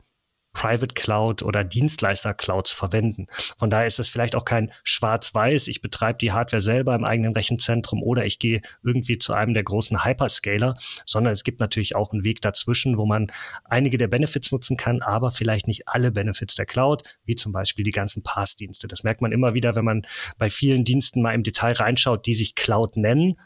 Private 0.57 0.95
Cloud 0.95 1.43
oder 1.43 1.65
Dienstleister-Clouds 1.65 2.73
verwenden. 2.73 3.27
Von 3.59 3.69
daher 3.69 3.87
ist 3.87 3.99
das 3.99 4.09
vielleicht 4.09 4.35
auch 4.35 4.47
kein 4.47 4.73
Schwarz-Weiß, 4.85 5.69
ich 5.69 5.83
betreibe 5.83 6.17
die 6.17 6.33
Hardware 6.33 6.63
selber 6.63 6.95
im 6.95 7.05
eigenen 7.05 7.35
Rechenzentrum 7.35 8.03
oder 8.03 8.25
ich 8.25 8.39
gehe 8.39 8.63
irgendwie 8.83 9.19
zu 9.19 9.35
einem 9.35 9.53
der 9.53 9.65
großen 9.65 10.07
Hyperscaler, 10.07 10.79
sondern 11.05 11.35
es 11.35 11.45
gibt 11.45 11.61
natürlich 11.61 11.95
auch 11.95 12.15
einen 12.15 12.25
Weg 12.25 12.41
dazwischen, 12.41 12.97
wo 12.97 13.05
man 13.05 13.27
einige 13.65 13.99
der 13.99 14.09
Benefits 14.09 14.51
nutzen 14.51 14.79
kann, 14.79 15.03
aber 15.03 15.31
vielleicht 15.31 15.69
nicht 15.69 15.89
alle 15.89 16.11
Benefits 16.11 16.55
der 16.55 16.65
Cloud, 16.65 17.03
wie 17.27 17.35
zum 17.35 17.53
Beispiel 17.53 17.85
die 17.85 17.91
ganzen 17.91 18.23
Pass-Dienste. 18.23 18.89
Das 18.89 19.03
merkt 19.03 19.21
man 19.21 19.33
immer 19.33 19.53
wieder, 19.53 19.77
wenn 19.77 19.85
man 19.85 20.07
bei 20.39 20.49
vielen 20.49 20.85
Diensten 20.85 21.21
mal 21.21 21.35
im 21.35 21.43
Detail 21.43 21.73
reinschaut, 21.73 22.25
die 22.25 22.35
sich 22.35 22.55
Cloud 22.55 22.97
nennen 22.97 23.37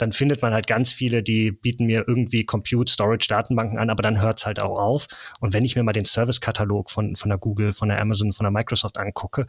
dann 0.00 0.12
findet 0.12 0.42
man 0.42 0.52
halt 0.52 0.66
ganz 0.66 0.92
viele, 0.92 1.22
die 1.22 1.52
bieten 1.52 1.86
mir 1.86 2.04
irgendwie 2.06 2.44
Compute, 2.44 2.90
Storage, 2.92 3.26
Datenbanken 3.28 3.78
an, 3.78 3.90
aber 3.90 4.02
dann 4.02 4.20
hört's 4.20 4.46
halt 4.46 4.60
auch 4.60 4.78
auf. 4.78 5.06
Und 5.40 5.52
wenn 5.52 5.64
ich 5.64 5.76
mir 5.76 5.82
mal 5.82 5.92
den 5.92 6.04
Service-Katalog 6.04 6.90
von, 6.90 7.16
von 7.16 7.28
der 7.28 7.38
Google, 7.38 7.72
von 7.72 7.88
der 7.88 8.00
Amazon, 8.00 8.32
von 8.32 8.44
der 8.44 8.50
Microsoft 8.50 8.98
angucke, 8.98 9.46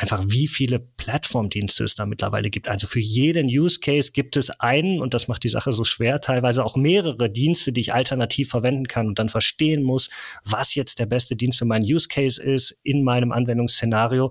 einfach 0.00 0.24
wie 0.28 0.46
viele 0.46 0.78
Plattformdienste 0.78 1.84
es 1.84 1.94
da 1.94 2.06
mittlerweile 2.06 2.50
gibt. 2.50 2.68
Also 2.68 2.86
für 2.86 3.00
jeden 3.00 3.48
Use 3.48 3.80
Case 3.80 4.12
gibt 4.12 4.36
es 4.36 4.50
einen, 4.60 5.00
und 5.00 5.14
das 5.14 5.28
macht 5.28 5.44
die 5.44 5.48
Sache 5.48 5.72
so 5.72 5.84
schwer, 5.84 6.20
teilweise 6.20 6.64
auch 6.64 6.76
mehrere 6.76 7.30
Dienste, 7.30 7.72
die 7.72 7.82
ich 7.82 7.92
alternativ 7.92 8.48
verwenden 8.48 8.88
kann 8.88 9.08
und 9.08 9.18
dann 9.18 9.28
verstehen 9.28 9.82
muss, 9.82 10.08
was 10.44 10.74
jetzt 10.74 10.98
der 10.98 11.06
beste 11.06 11.36
Dienst 11.36 11.58
für 11.58 11.66
meinen 11.66 11.84
Use 11.84 12.08
Case 12.08 12.42
ist 12.42 12.80
in 12.82 13.04
meinem 13.04 13.32
Anwendungsszenario. 13.32 14.30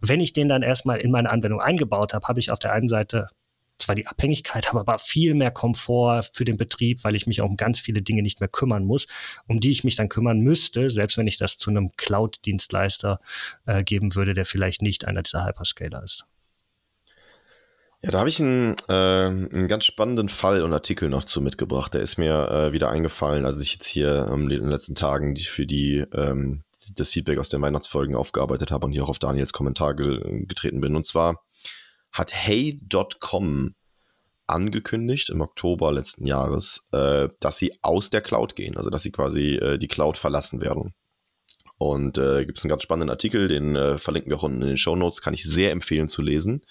Wenn 0.00 0.20
ich 0.20 0.32
den 0.32 0.48
dann 0.48 0.62
erstmal 0.62 0.98
in 0.98 1.10
meine 1.10 1.30
Anwendung 1.30 1.60
eingebaut 1.60 2.12
habe, 2.12 2.26
habe 2.26 2.40
ich 2.40 2.50
auf 2.50 2.58
der 2.58 2.72
einen 2.72 2.88
Seite 2.88 3.28
zwar 3.78 3.94
die 3.94 4.06
Abhängigkeit, 4.06 4.68
habe 4.68 4.80
aber 4.80 4.98
viel 4.98 5.34
mehr 5.34 5.50
Komfort 5.50 6.22
für 6.32 6.44
den 6.44 6.56
Betrieb, 6.56 7.04
weil 7.04 7.16
ich 7.16 7.26
mich 7.26 7.40
auch 7.40 7.48
um 7.48 7.56
ganz 7.56 7.80
viele 7.80 8.02
Dinge 8.02 8.22
nicht 8.22 8.40
mehr 8.40 8.48
kümmern 8.48 8.84
muss, 8.84 9.06
um 9.46 9.60
die 9.60 9.70
ich 9.70 9.84
mich 9.84 9.96
dann 9.96 10.08
kümmern 10.08 10.40
müsste, 10.40 10.90
selbst 10.90 11.18
wenn 11.18 11.26
ich 11.26 11.38
das 11.38 11.58
zu 11.58 11.70
einem 11.70 11.90
Cloud-Dienstleister 11.96 13.20
äh, 13.66 13.82
geben 13.82 14.14
würde, 14.14 14.34
der 14.34 14.44
vielleicht 14.44 14.82
nicht 14.82 15.06
einer 15.06 15.22
dieser 15.22 15.44
Hyperscaler 15.44 16.02
ist. 16.02 16.26
Ja, 18.04 18.10
da 18.10 18.18
habe 18.18 18.28
ich 18.28 18.38
einen, 18.38 18.76
äh, 18.88 18.92
einen 18.92 19.66
ganz 19.66 19.86
spannenden 19.86 20.28
Fall 20.28 20.62
und 20.62 20.74
Artikel 20.74 21.08
noch 21.08 21.24
zu 21.24 21.40
mitgebracht. 21.40 21.94
Der 21.94 22.02
ist 22.02 22.18
mir 22.18 22.50
äh, 22.50 22.72
wieder 22.72 22.90
eingefallen, 22.90 23.46
als 23.46 23.62
ich 23.62 23.72
jetzt 23.72 23.86
hier 23.86 24.28
ähm, 24.30 24.42
in 24.42 24.60
den 24.60 24.68
letzten 24.68 24.94
Tagen 24.94 25.34
für 25.36 25.66
die 25.66 26.04
ähm, 26.12 26.64
das 26.96 27.08
Feedback 27.08 27.38
aus 27.38 27.48
den 27.48 27.62
Weihnachtsfolgen 27.62 28.14
aufgearbeitet 28.14 28.70
habe 28.70 28.84
und 28.84 28.92
hier 28.92 29.04
auch 29.04 29.08
auf 29.08 29.18
Daniels 29.18 29.54
Kommentar 29.54 29.94
ge 29.94 30.44
getreten 30.44 30.82
bin. 30.82 30.96
Und 30.96 31.06
zwar 31.06 31.40
hat 32.14 32.32
Hey.com 32.32 33.74
angekündigt 34.46 35.30
im 35.30 35.40
Oktober 35.40 35.92
letzten 35.92 36.26
Jahres, 36.26 36.82
äh, 36.92 37.28
dass 37.40 37.58
sie 37.58 37.76
aus 37.82 38.10
der 38.10 38.20
Cloud 38.20 38.56
gehen, 38.56 38.76
also 38.76 38.88
dass 38.88 39.02
sie 39.02 39.12
quasi 39.12 39.56
äh, 39.56 39.78
die 39.78 39.88
Cloud 39.88 40.16
verlassen 40.16 40.60
werden. 40.60 40.94
Und 41.76 42.18
äh, 42.18 42.44
gibt 42.46 42.58
es 42.58 42.64
einen 42.64 42.70
ganz 42.70 42.82
spannenden 42.82 43.10
Artikel, 43.10 43.48
den 43.48 43.74
äh, 43.74 43.98
verlinken 43.98 44.30
wir 44.30 44.38
auch 44.38 44.44
unten 44.44 44.62
in 44.62 44.68
den 44.68 44.76
Show 44.76 44.96
Notes, 44.96 45.22
kann 45.22 45.34
ich 45.34 45.44
sehr 45.44 45.72
empfehlen 45.72 46.08
zu 46.08 46.22
lesen. 46.22 46.62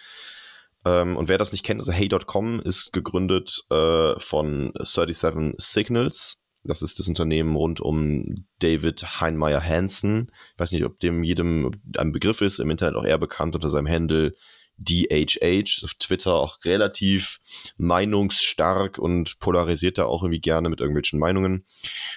Ähm, 0.86 1.18
und 1.18 1.28
wer 1.28 1.38
das 1.38 1.52
nicht 1.52 1.66
kennt, 1.66 1.82
also 1.82 1.92
Hey.com 1.92 2.62
ist 2.62 2.94
gegründet 2.94 3.64
äh, 3.70 4.20
von 4.20 4.72
37 4.80 5.56
Signals. 5.58 6.40
Das 6.64 6.82
ist 6.82 7.00
das 7.00 7.10
Unternehmen 7.10 7.58
rund 7.58 7.82
um 7.82 8.46
David 8.60 9.20
Heinmeier 9.20 9.62
Hansen. 9.62 10.32
Ich 10.54 10.60
weiß 10.60 10.72
nicht, 10.72 10.86
ob 10.86 11.00
dem 11.00 11.24
jedem 11.24 11.72
ein 11.98 12.14
Begriff 12.14 12.40
ist, 12.40 12.60
im 12.60 12.70
Internet 12.70 12.96
auch 12.96 13.04
eher 13.04 13.18
bekannt 13.18 13.56
unter 13.56 13.68
seinem 13.68 13.90
Handle 13.90 14.34
DHH, 14.78 15.84
auf 15.84 15.94
Twitter 15.96 16.34
auch 16.34 16.58
relativ 16.66 17.40
meinungsstark 17.78 18.98
und 18.98 19.40
polarisiert 19.40 19.98
da 19.98 20.06
auch 20.06 20.24
irgendwie 20.24 20.42
gerne 20.42 20.70
mit 20.70 20.80
irgendwelchen 20.80 21.20
Meinungen 21.20 21.66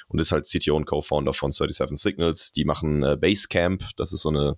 und 0.08 0.18
ist 0.18 0.32
halt 0.32 0.46
CTO 0.46 0.76
und 0.76 0.86
Co-Founder 0.86 1.32
von 1.32 1.52
37 1.52 1.98
Signals. 1.98 2.52
Die 2.52 2.64
machen 2.64 3.02
äh, 3.02 3.16
Basecamp, 3.16 3.88
das 3.96 4.12
ist 4.12 4.22
so 4.22 4.30
eine 4.30 4.56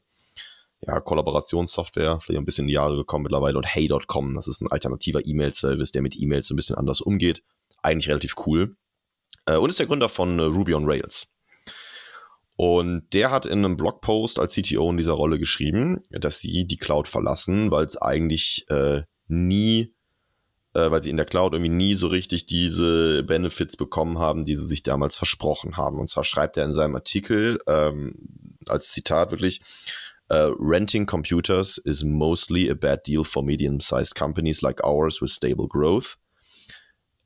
ja, 0.87 1.01
Kollaborationssoftware, 1.01 2.21
vielleicht 2.21 2.39
ein 2.39 2.45
bisschen 2.45 2.65
in 2.65 2.69
die 2.69 2.75
Jahre 2.75 2.97
gekommen 2.97 3.25
mittlerweile 3.25 3.59
und 3.59 3.67
Hey.com, 3.67 4.35
das 4.35 4.47
ist 4.47 4.61
ein 4.61 4.71
alternativer 4.71 5.27
E-Mail-Service, 5.27 5.93
der 5.93 6.03
mit 6.03 6.19
E-Mails 6.19 6.51
ein 6.51 6.57
bisschen 6.57 6.77
anders 6.77 7.01
umgeht. 7.01 7.43
Eigentlich 7.83 8.09
relativ 8.09 8.35
cool. 8.47 8.77
Äh, 9.47 9.57
und 9.57 9.71
ist 9.71 9.79
der 9.79 9.87
Gründer 9.87 10.09
von 10.09 10.39
äh, 10.39 10.43
Ruby 10.43 10.75
on 10.75 10.85
Rails. 10.87 11.27
Und 12.61 13.15
der 13.15 13.31
hat 13.31 13.47
in 13.47 13.65
einem 13.65 13.77
Blogpost 13.77 14.41
als 14.41 14.55
CTO 14.55 14.91
in 14.91 14.97
dieser 14.97 15.13
Rolle 15.13 15.39
geschrieben, 15.39 16.03
dass 16.11 16.41
sie 16.41 16.67
die 16.67 16.77
Cloud 16.77 17.07
verlassen, 17.07 17.71
weil 17.71 17.87
es 17.87 17.97
eigentlich 17.97 18.65
äh, 18.69 19.03
nie, 19.29 19.95
äh, 20.75 20.91
weil 20.91 21.01
sie 21.01 21.11
in 21.11 21.17
der 21.17 21.25
Cloud 21.25 21.53
irgendwie 21.53 21.71
nie 21.71 21.95
so 21.95 22.09
richtig 22.09 22.47
diese 22.47 23.23
Benefits 23.23 23.77
bekommen 23.77 24.19
haben, 24.19 24.45
die 24.45 24.57
sie 24.57 24.67
sich 24.67 24.83
damals 24.83 25.15
versprochen 25.15 25.77
haben. 25.77 26.01
Und 26.01 26.11
zwar 26.11 26.25
schreibt 26.25 26.57
er 26.57 26.65
in 26.65 26.73
seinem 26.73 26.97
Artikel 26.97 27.59
ähm, 27.69 28.17
als 28.67 28.91
Zitat 28.91 29.31
wirklich, 29.31 29.61
Uh, 30.31 30.53
renting 30.59 31.07
computers 31.07 31.79
is 31.87 32.05
mostly 32.05 32.69
a 32.69 32.75
bad 32.75 33.03
deal 33.03 33.25
for 33.25 33.43
medium 33.43 33.81
sized 33.81 34.15
companies 34.15 34.61
like 34.61 34.85
ours 34.85 35.23
with 35.23 35.31
stable 35.31 35.67
growth. 35.67 36.19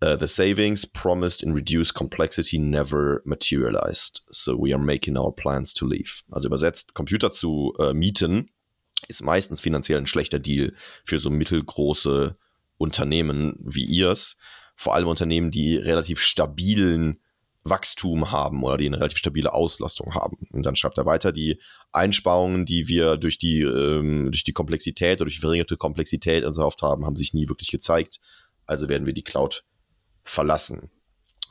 Uh, 0.03 0.17
the 0.17 0.27
savings 0.27 0.85
promised 0.85 1.45
in 1.45 1.55
reduced 1.55 1.95
complexity 1.95 2.59
never 2.59 3.23
materialized. 3.25 4.23
So 4.31 4.57
we 4.57 4.73
are 4.73 4.79
making 4.79 5.17
our 5.17 5.31
plans 5.31 5.73
to 5.75 5.87
leave. 5.87 6.25
Also 6.33 6.49
übersetzt, 6.49 6.93
Computer 6.93 7.31
zu 7.31 7.73
äh, 7.79 7.95
mieten 7.95 8.51
ist 9.07 9.23
meistens 9.23 9.61
finanziell 9.61 9.99
ein 9.99 10.09
schlechter 10.09 10.41
Deal 10.41 10.73
für 11.05 11.19
so 11.19 11.31
mittelgroße 11.31 12.37
Unternehmen 12.79 13.55
wie 13.61 13.85
ihrs. 13.85 14.37
Vor 14.75 14.95
allem 14.97 15.07
Unternehmen, 15.07 15.53
die 15.53 15.77
relativ 15.77 16.21
stabilen 16.21 17.21
Wachstum 17.63 18.33
haben 18.33 18.65
oder 18.65 18.79
die 18.79 18.87
eine 18.87 18.99
relativ 18.99 19.19
stabile 19.19 19.53
Auslastung 19.53 20.17
haben. 20.17 20.49
Und 20.51 20.67
dann 20.67 20.75
schreibt 20.75 20.99
er 20.99 21.07
weiter, 21.07 21.31
die 21.31 21.61
Einsparungen, 21.93 22.67
die 22.67 22.89
wir 22.89 23.17
durch 23.19 23.39
die, 23.39 23.61
ähm, 23.61 24.33
durch 24.33 24.43
die 24.43 24.53
Komplexität 24.53 25.19
oder 25.21 25.27
durch 25.27 25.37
die 25.37 25.41
verringerte 25.41 25.77
Komplexität 25.77 26.45
Haft 26.45 26.83
haben, 26.83 27.07
haben 27.07 27.15
sich 27.15 27.35
nie 27.35 27.49
wirklich 27.49 27.71
gezeigt. 27.71 28.19
Also 28.67 28.89
werden 28.89 29.07
wir 29.07 29.13
die 29.13 29.23
Cloud 29.23 29.65
verlassen. 30.25 30.91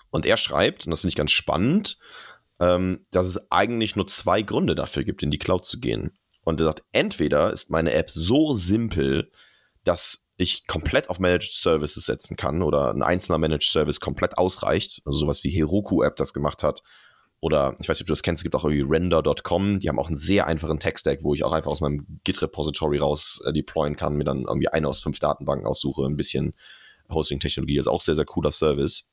Und 0.10 0.26
er 0.26 0.38
schreibt, 0.38 0.86
und 0.86 0.92
das 0.92 1.02
finde 1.02 1.12
ich 1.12 1.16
ganz 1.16 1.32
spannend, 1.32 1.98
ähm, 2.60 3.06
dass 3.12 3.28
es 3.28 3.52
eigentlich 3.52 3.96
nur 3.96 4.08
zwei 4.08 4.42
Gründe 4.42 4.76
dafür 4.76 5.04
gibt, 5.04 5.24
in 5.24 5.32
die 5.32 5.40
Cloud 5.40 5.66
zu 5.66 5.80
gehen. 5.80 6.12
Und 6.46 6.60
er 6.60 6.66
sagt, 6.66 6.84
entweder 6.92 7.52
ist 7.52 7.70
meine 7.70 7.94
App 7.94 8.10
so 8.10 8.54
simpel, 8.54 9.32
dass 9.84 10.26
ich 10.38 10.68
komplett 10.68 11.10
auf 11.10 11.20
Managed 11.20 11.52
Services 11.52 12.06
setzen 12.06 12.36
kann 12.36 12.62
oder 12.62 12.92
ein 12.94 13.04
einzelner 13.04 13.38
Managed 13.38 13.70
Service 13.70 14.00
komplett 14.00 14.38
ausreicht, 14.38 15.02
also 15.06 15.20
sowas 15.20 15.44
wie 15.44 15.50
Heroku-App 15.50 16.16
das 16.16 16.34
gemacht 16.34 16.64
hat. 16.64 16.82
Oder 17.40 17.76
ich 17.80 17.90
weiß 17.90 17.98
nicht, 17.98 18.04
ob 18.04 18.08
du 18.08 18.14
das 18.14 18.22
kennst, 18.22 18.42
es 18.42 18.44
gibt 18.44 18.56
auch 18.56 18.66
irgendwie 18.66 18.86
render.com, 18.88 19.80
die 19.80 19.90
haben 19.90 19.98
auch 19.98 20.08
einen 20.08 20.16
sehr 20.16 20.46
einfachen 20.46 20.80
Tech-Stack, 20.80 21.24
wo 21.24 21.34
ich 21.34 21.44
auch 21.44 21.54
einfach 21.54 21.72
aus 21.72 21.82
meinem 21.82 22.20
Git-Repository 22.24 23.00
raus 23.00 23.42
äh, 23.46 23.52
deployen 23.52 23.96
kann, 23.96 24.16
mir 24.16 24.24
dann 24.24 24.44
irgendwie 24.44 24.68
eine 24.68 24.88
aus 24.88 25.02
fünf 25.02 25.18
Datenbanken 25.18 25.66
aussuche, 25.66 26.06
ein 26.06 26.18
bisschen 26.18 26.54
Hosting-Technologie, 27.14 27.78
ist 27.78 27.88
auch 27.88 28.02
sehr, 28.02 28.16
sehr 28.16 28.26
cooler 28.26 28.52
Service. 28.52 29.04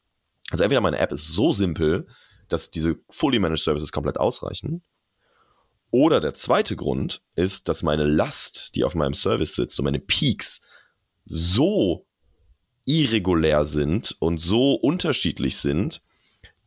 Also 0.51 0.65
entweder 0.65 0.81
meine 0.81 0.99
App 0.99 1.13
ist 1.13 1.29
so 1.29 1.53
simpel, 1.53 2.07
dass 2.49 2.71
diese 2.71 2.97
fully 3.11 3.39
managed 3.39 3.65
Services 3.65 3.93
komplett 3.93 4.19
ausreichen. 4.19 4.83
Oder 5.91 6.21
der 6.21 6.35
zweite 6.35 6.77
Grund 6.77 7.23
ist, 7.37 7.69
dass 7.69 7.83
meine 7.83 8.05
Last, 8.05 8.75
die 8.75 8.85
auf 8.85 8.95
meinem 8.95 9.15
Service 9.15 9.55
sitzt 9.55 9.79
und 9.79 9.85
meine 9.85 10.01
Peaks 10.01 10.63
so 11.25 12.07
irregulär 12.85 13.65
sind 13.65 14.17
und 14.21 14.39
so 14.39 14.73
unterschiedlich 14.73 15.57
sind, 15.59 16.03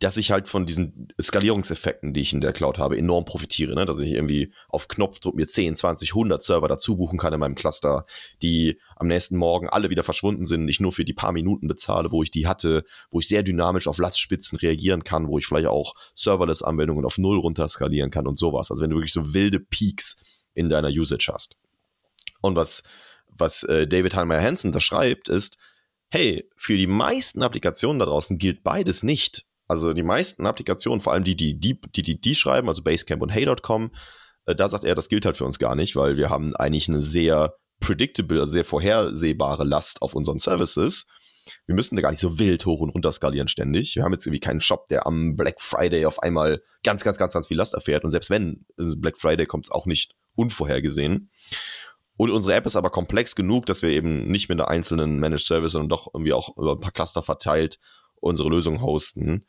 dass 0.02 0.18
ich 0.18 0.32
halt 0.32 0.48
von 0.48 0.66
diesen 0.66 1.10
Skalierungseffekten, 1.22 2.14
die 2.14 2.22
ich 2.22 2.34
in 2.34 2.42
der 2.42 2.54
Cloud 2.54 2.80
habe, 2.80 2.98
enorm 2.98 3.24
profitiere. 3.24 3.76
Ne? 3.76 3.86
Dass 3.86 4.02
ich 4.02 4.12
irgendwie 4.12 4.52
auf 4.68 4.88
Knopfdruck 4.88 5.36
mir 5.36 5.48
10, 5.48 5.76
20, 5.76 6.10
100 6.10 6.42
Server 6.42 6.68
dazu 6.68 6.98
buchen 6.98 7.20
kann 7.20 7.34
in 7.34 7.40
meinem 7.40 7.56
Cluster, 7.56 8.06
die 8.42 8.80
am 8.96 9.08
nächsten 9.08 9.38
Morgen 9.38 9.70
alle 9.70 9.90
wieder 9.90 10.04
verschwunden 10.04 10.46
sind, 10.46 10.68
ich 10.68 10.80
nur 10.80 10.92
für 10.92 11.06
die 11.06 11.14
paar 11.14 11.32
Minuten 11.32 11.68
bezahle, 11.68 12.12
wo 12.12 12.24
ich 12.24 12.32
die 12.32 12.48
hatte, 12.48 12.84
wo 13.12 13.20
ich 13.20 13.28
sehr 13.28 13.44
dynamisch 13.44 13.88
auf 13.88 14.00
Lastspitzen 14.00 14.58
reagieren 14.58 15.04
kann, 15.04 15.28
wo 15.28 15.38
ich 15.38 15.46
vielleicht 15.46 15.68
auch 15.68 15.94
Serverless-Anwendungen 16.16 17.06
auf 17.06 17.18
Null 17.18 17.38
runter 17.38 17.68
skalieren 17.68 18.10
kann 18.10 18.28
und 18.28 18.40
sowas. 18.40 18.72
Also 18.72 18.82
wenn 18.82 18.90
du 18.90 18.98
wirklich 18.98 19.14
so 19.14 19.34
wilde 19.34 19.60
Peaks 19.60 20.18
in 20.54 20.68
deiner 20.68 20.90
Usage 20.90 21.32
hast. 21.32 21.56
Und 22.42 22.56
was 22.56 22.82
was 23.28 23.64
äh, 23.64 23.88
David 23.88 24.16
Hanmeyer 24.16 24.42
Hansen 24.42 24.72
da 24.72 24.80
schreibt, 24.80 25.30
ist, 25.30 25.58
hey, 26.10 26.50
für 26.56 26.78
die 26.78 26.88
meisten 26.88 27.42
Applikationen 27.42 28.00
da 28.00 28.06
draußen 28.06 28.38
gilt 28.38 28.64
beides 28.64 29.04
nicht. 29.04 29.46
Also 29.72 29.94
die 29.94 30.04
meisten 30.04 30.46
Applikationen, 30.46 31.00
vor 31.00 31.14
allem 31.14 31.24
die, 31.24 31.38
die 31.38 31.58
die, 31.58 31.80
die, 31.80 32.02
die, 32.02 32.20
die 32.20 32.36
schreiben, 32.36 32.68
also 32.68 32.84
Basecamp 32.84 33.22
und 33.22 33.30
Hey.com, 33.30 33.92
äh, 34.46 34.54
da 34.54 34.68
sagt 34.68 34.84
er, 34.84 34.96
das 34.96 35.08
gilt 35.08 35.26
halt 35.26 35.38
für 35.38 35.46
uns 35.46 35.60
gar 35.60 35.76
nicht, 35.76 35.96
weil 35.96 36.18
wir 36.18 36.30
haben 36.30 36.54
eigentlich 36.58 36.90
eine 36.90 37.02
sehr 37.02 37.56
predictable, 37.80 38.42
also 38.42 38.52
sehr 38.52 38.66
vorhersehbare 38.66 39.64
Last 39.64 40.02
auf 40.02 40.14
unseren 40.14 40.40
Services. 40.40 41.08
Wir 41.68 41.74
müssen 41.74 41.96
da 41.96 42.02
gar 42.02 42.12
nicht 42.12 42.20
so 42.20 42.38
wild 42.38 42.66
hoch 42.66 42.82
und 42.82 42.90
runter 42.90 43.14
skalieren 43.14 43.48
ständig. 43.48 43.96
Wir 43.96 44.04
haben 44.04 44.12
jetzt 44.12 44.26
irgendwie 44.26 44.42
keinen 44.42 44.60
Shop, 44.60 44.90
der 44.90 45.08
am 45.08 45.38
Black 45.38 45.62
Friday 45.62 46.06
auf 46.06 46.22
einmal 46.22 46.62
ganz, 46.84 47.06
ganz, 47.06 47.18
ganz, 47.18 47.32
ganz 47.32 47.48
viel 47.48 47.56
Last 47.56 47.74
erfährt. 47.74 48.04
Und 48.04 48.12
selbst 48.12 48.30
wenn 48.30 48.66
Black 48.76 49.22
Friday 49.22 49.46
kommt 49.46 49.68
es 49.68 49.72
auch 49.72 49.86
nicht 49.86 50.16
unvorhergesehen. 50.36 51.30
Und 52.18 52.30
unsere 52.30 52.56
App 52.56 52.66
ist 52.66 52.76
aber 52.76 52.90
komplex 52.90 53.38
genug, 53.38 53.68
dass 53.68 53.84
wir 53.84 53.92
eben 53.92 54.28
nicht 54.28 54.50
mit 54.50 54.60
einer 54.60 54.70
einzelnen 54.70 55.22
Managed 55.22 55.46
Service, 55.46 55.72
sondern 55.72 55.88
doch 55.88 56.14
irgendwie 56.14 56.34
auch 56.34 56.58
über 56.58 56.74
ein 56.74 56.82
paar 56.82 56.92
Cluster 56.92 57.24
verteilt 57.24 57.80
unsere 58.22 58.50
Lösung 58.50 58.82
hosten. 58.82 59.46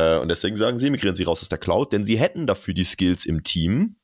Äh, 0.00 0.18
und 0.18 0.28
deswegen 0.28 0.56
sagen 0.56 0.78
sie, 0.78 0.90
migrieren 0.90 1.14
sie 1.14 1.24
raus 1.24 1.42
aus 1.42 1.48
der 1.48 1.58
Cloud, 1.58 1.92
denn 1.92 2.04
sie 2.04 2.18
hätten 2.18 2.46
dafür 2.46 2.74
die 2.74 2.84
Skills 2.84 3.26
im 3.26 3.42
Team 3.42 3.96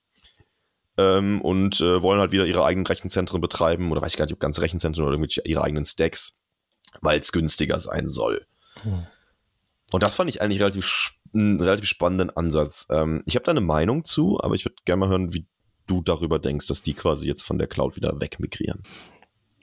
ähm, 0.99 1.41
und 1.41 1.81
äh, 1.81 2.03
wollen 2.03 2.21
halt 2.21 2.33
wieder 2.33 2.47
ihre 2.47 2.65
eigenen 2.65 2.87
Rechenzentren 2.87 3.41
betreiben 3.41 3.91
oder 3.91 4.03
weiß 4.03 4.13
ich 4.13 4.19
gar 4.19 4.27
nicht, 4.27 4.35
ob 4.35 4.41
ganze 4.41 4.61
Rechenzentren 4.61 5.05
oder 5.05 5.15
irgendwelche 5.15 5.43
ihre 5.45 5.63
eigenen 5.63 5.85
Stacks, 5.85 6.39
weil 7.01 7.19
es 7.19 7.33
günstiger 7.33 7.79
sein 7.79 8.09
soll. 8.09 8.47
Hm. 8.83 9.07
Und 9.93 10.03
das 10.03 10.15
fand 10.15 10.29
ich 10.29 10.43
eigentlich 10.43 10.61
relativ, 10.61 11.13
einen 11.33 11.61
relativ 11.61 11.89
spannenden 11.89 12.31
Ansatz. 12.31 12.87
Ähm, 12.91 13.23
ich 13.25 13.37
habe 13.37 13.45
da 13.45 13.53
eine 13.53 13.61
Meinung 13.61 14.05
zu, 14.05 14.39
aber 14.41 14.55
ich 14.55 14.65
würde 14.65 14.77
gerne 14.85 15.01
mal 15.01 15.09
hören, 15.09 15.33
wie 15.33 15.47
du 15.87 16.03
darüber 16.03 16.39
denkst, 16.39 16.67
dass 16.67 16.83
die 16.83 16.95
quasi 16.95 17.29
jetzt 17.29 17.43
von 17.43 17.59
der 17.59 17.69
Cloud 17.69 17.97
wieder 17.97 18.21
wegmigrieren. 18.21 18.83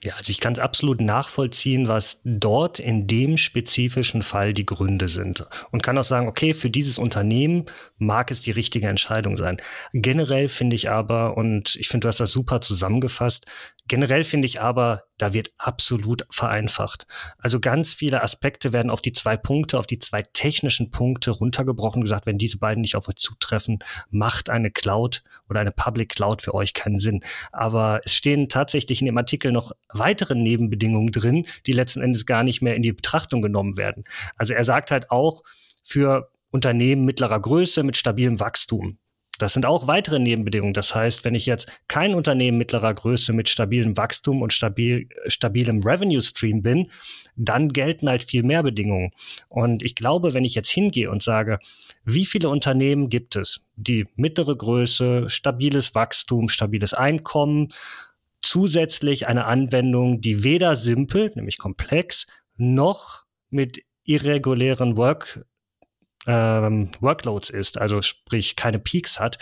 Ja, 0.04 0.16
also 0.18 0.32
ich 0.32 0.42
kann 0.42 0.52
es 0.52 0.60
absolut 0.60 1.00
nachvollziehen, 1.00 1.88
was 1.88 2.20
dort 2.26 2.80
in 2.80 3.08
dem 3.08 3.38
spezifischen 3.38 4.22
Fall 4.22 4.54
die 4.54 4.66
Gründe 4.66 5.08
sind. 5.08 5.48
Und 5.72 5.82
kann 5.82 5.98
auch 5.98 6.04
sagen, 6.04 6.28
okay, 6.28 6.54
für 6.54 6.70
dieses 6.70 7.00
Unternehmen 7.00 7.66
mag 7.98 8.30
es 8.30 8.42
die 8.42 8.52
richtige 8.52 8.90
Entscheidung 8.90 9.38
sein. 9.38 9.58
Generell 9.94 10.50
finde 10.50 10.76
ich 10.76 10.90
aber, 10.90 11.38
und 11.38 11.78
ich 11.78 11.88
finde, 11.88 12.06
du 12.06 12.08
hast 12.10 12.20
das 12.20 12.32
super 12.32 12.60
zusammengefasst, 12.60 13.46
generell 13.88 14.26
finde 14.26 14.46
ich 14.46 14.60
aber, 14.60 15.04
da 15.18 15.34
wird 15.34 15.52
absolut 15.58 16.26
vereinfacht. 16.30 17.06
Also 17.38 17.60
ganz 17.60 17.94
viele 17.94 18.24
Aspekte 18.24 18.74
werden 18.74 18.90
auf 18.90 19.02
die 19.02 19.12
zwei 19.14 19.38
Punkte, 19.38 19.80
auf 19.80 19.88
die 19.88 20.00
zwei 20.00 20.22
technischen 20.22 20.92
Punkte 20.92 21.32
runtergebrochen 21.32 22.02
gesagt, 22.02 22.26
wenn 22.26 22.38
diese 22.38 22.58
beiden 22.58 22.82
nicht 22.82 22.96
auf 22.96 23.08
euch 23.08 23.16
zutreffen, 23.16 23.80
macht 24.10 24.50
eine 24.50 24.72
Cloud 24.72 25.24
oder 25.50 25.62
eine 25.62 25.72
Public 25.72 26.10
Cloud 26.10 26.42
für 26.42 26.54
euch 26.54 26.74
keinen 26.74 27.00
Sinn. 27.00 27.22
Aber 27.52 28.02
es 28.04 28.14
stehen 28.16 28.50
tatsächlich 28.50 29.02
in 29.02 29.06
dem 29.06 29.18
Artikel 29.18 29.52
noch 29.52 29.72
weitere 29.94 30.36
Nebenbedingungen 30.36 31.12
drin, 31.12 31.46
die 31.66 31.74
letzten 31.74 32.02
Endes 32.02 32.26
gar 32.26 32.44
nicht 32.44 32.62
mehr 32.62 32.76
in 32.76 32.82
die 32.82 32.94
Betrachtung 32.94 33.42
genommen 33.42 33.78
werden. 33.78 34.04
Also 34.36 34.54
er 34.54 34.64
sagt 34.64 34.92
halt 34.92 35.12
auch, 35.12 35.44
für 35.84 36.30
Unternehmen 36.52 37.06
mittlerer 37.06 37.40
Größe 37.40 37.84
mit 37.84 37.98
stabilem 37.98 38.40
Wachstum. 38.40 38.98
Das 39.40 39.54
sind 39.54 39.66
auch 39.66 39.88
weitere 39.88 40.20
Nebenbedingungen. 40.20 40.76
Das 40.76 40.94
heißt, 40.94 41.26
wenn 41.26 41.34
ich 41.34 41.48
jetzt 41.48 41.68
kein 41.88 42.14
Unternehmen 42.14 42.58
mittlerer 42.60 42.94
Größe 42.94 43.34
mit 43.34 43.50
stabilem 43.50 43.98
Wachstum 43.98 44.44
und 44.44 44.54
stabil, 44.54 45.10
stabilem 45.26 45.82
Revenue 45.82 46.22
Stream 46.22 46.62
bin, 46.62 46.92
dann 47.36 47.70
gelten 47.70 48.10
halt 48.10 48.24
viel 48.24 48.44
mehr 48.44 48.62
Bedingungen. 48.62 49.10
Und 49.50 49.82
ich 49.82 49.96
glaube, 49.96 50.36
wenn 50.36 50.44
ich 50.44 50.54
jetzt 50.54 50.70
hingehe 50.70 51.10
und 51.10 51.24
sage, 51.24 51.58
wie 52.06 52.26
viele 52.26 52.50
Unternehmen 52.50 53.10
gibt 53.10 53.36
es, 53.36 53.66
die 53.76 54.06
mittlere 54.16 54.56
Größe, 54.56 55.30
stabiles 55.30 55.96
Wachstum, 55.96 56.48
stabiles 56.48 56.94
Einkommen, 56.94 57.70
zusätzlich 58.44 59.28
eine 59.28 59.46
Anwendung, 59.46 60.22
die 60.22 60.44
weder 60.44 60.76
simpel, 60.76 61.32
nämlich 61.36 61.58
komplex, 61.58 62.28
noch 62.56 63.24
mit 63.50 63.80
irregulären 64.04 64.98
Work 64.98 65.46
ähm, 66.26 66.90
Workloads 67.00 67.50
ist, 67.50 67.78
also 67.78 68.02
sprich 68.02 68.56
keine 68.56 68.80
Peaks 68.80 69.20
hat, 69.20 69.40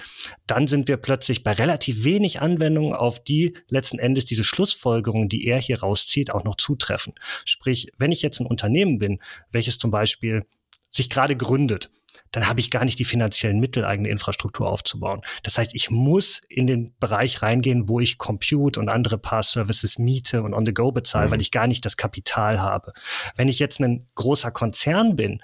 dann 0.48 0.68
sind 0.68 0.88
wir 0.88 0.98
plötzlich 0.98 1.44
bei 1.44 1.52
relativ 1.52 2.04
wenig 2.04 2.42
Anwendungen, 2.42 2.94
auf 2.94 3.24
die 3.24 3.56
letzten 3.68 4.00
Endes 4.00 4.26
diese 4.26 4.44
Schlussfolgerungen, 4.44 5.30
die 5.30 5.46
er 5.46 5.60
hier 5.60 5.82
rauszieht, 5.82 6.32
auch 6.32 6.44
noch 6.44 6.56
zutreffen. 6.56 7.14
Sprich, 7.46 7.92
wenn 7.98 8.12
ich 8.12 8.22
jetzt 8.22 8.40
ein 8.40 8.48
Unternehmen 8.48 8.98
bin, 8.98 9.20
welches 9.52 9.78
zum 9.78 9.92
Beispiel 9.92 10.44
sich 10.90 11.10
gerade 11.10 11.36
gründet, 11.36 11.92
dann 12.32 12.48
habe 12.48 12.60
ich 12.60 12.72
gar 12.72 12.86
nicht 12.86 13.00
die 13.00 13.06
finanziellen 13.06 13.60
Mittel, 13.60 13.86
eigene 13.86 14.10
Infrastruktur 14.10 14.70
aufzubauen. 14.70 15.22
Das 15.44 15.58
heißt, 15.58 15.76
ich 15.76 15.92
muss 15.92 16.42
in 16.48 16.68
den 16.68 16.94
Bereich 17.00 17.42
reingehen, 17.42 17.90
wo 17.90 18.00
ich 18.00 18.18
Compute 18.18 18.80
und 18.80 18.90
andere 18.90 19.18
Pass-Services 19.18 19.98
miete 19.98 20.42
und 20.44 20.54
on-the-go 20.54 20.92
bezahle, 20.92 21.28
mhm. 21.28 21.32
weil 21.32 21.42
ich 21.42 21.52
gar 21.52 21.68
nicht 21.68 21.86
das 21.86 21.98
Kapital 21.98 22.62
habe. 22.62 22.94
Wenn 23.36 23.48
ich 23.48 23.60
jetzt 23.60 23.80
ein 23.80 24.08
großer 24.16 24.52
Konzern 24.52 25.16
bin, 25.16 25.42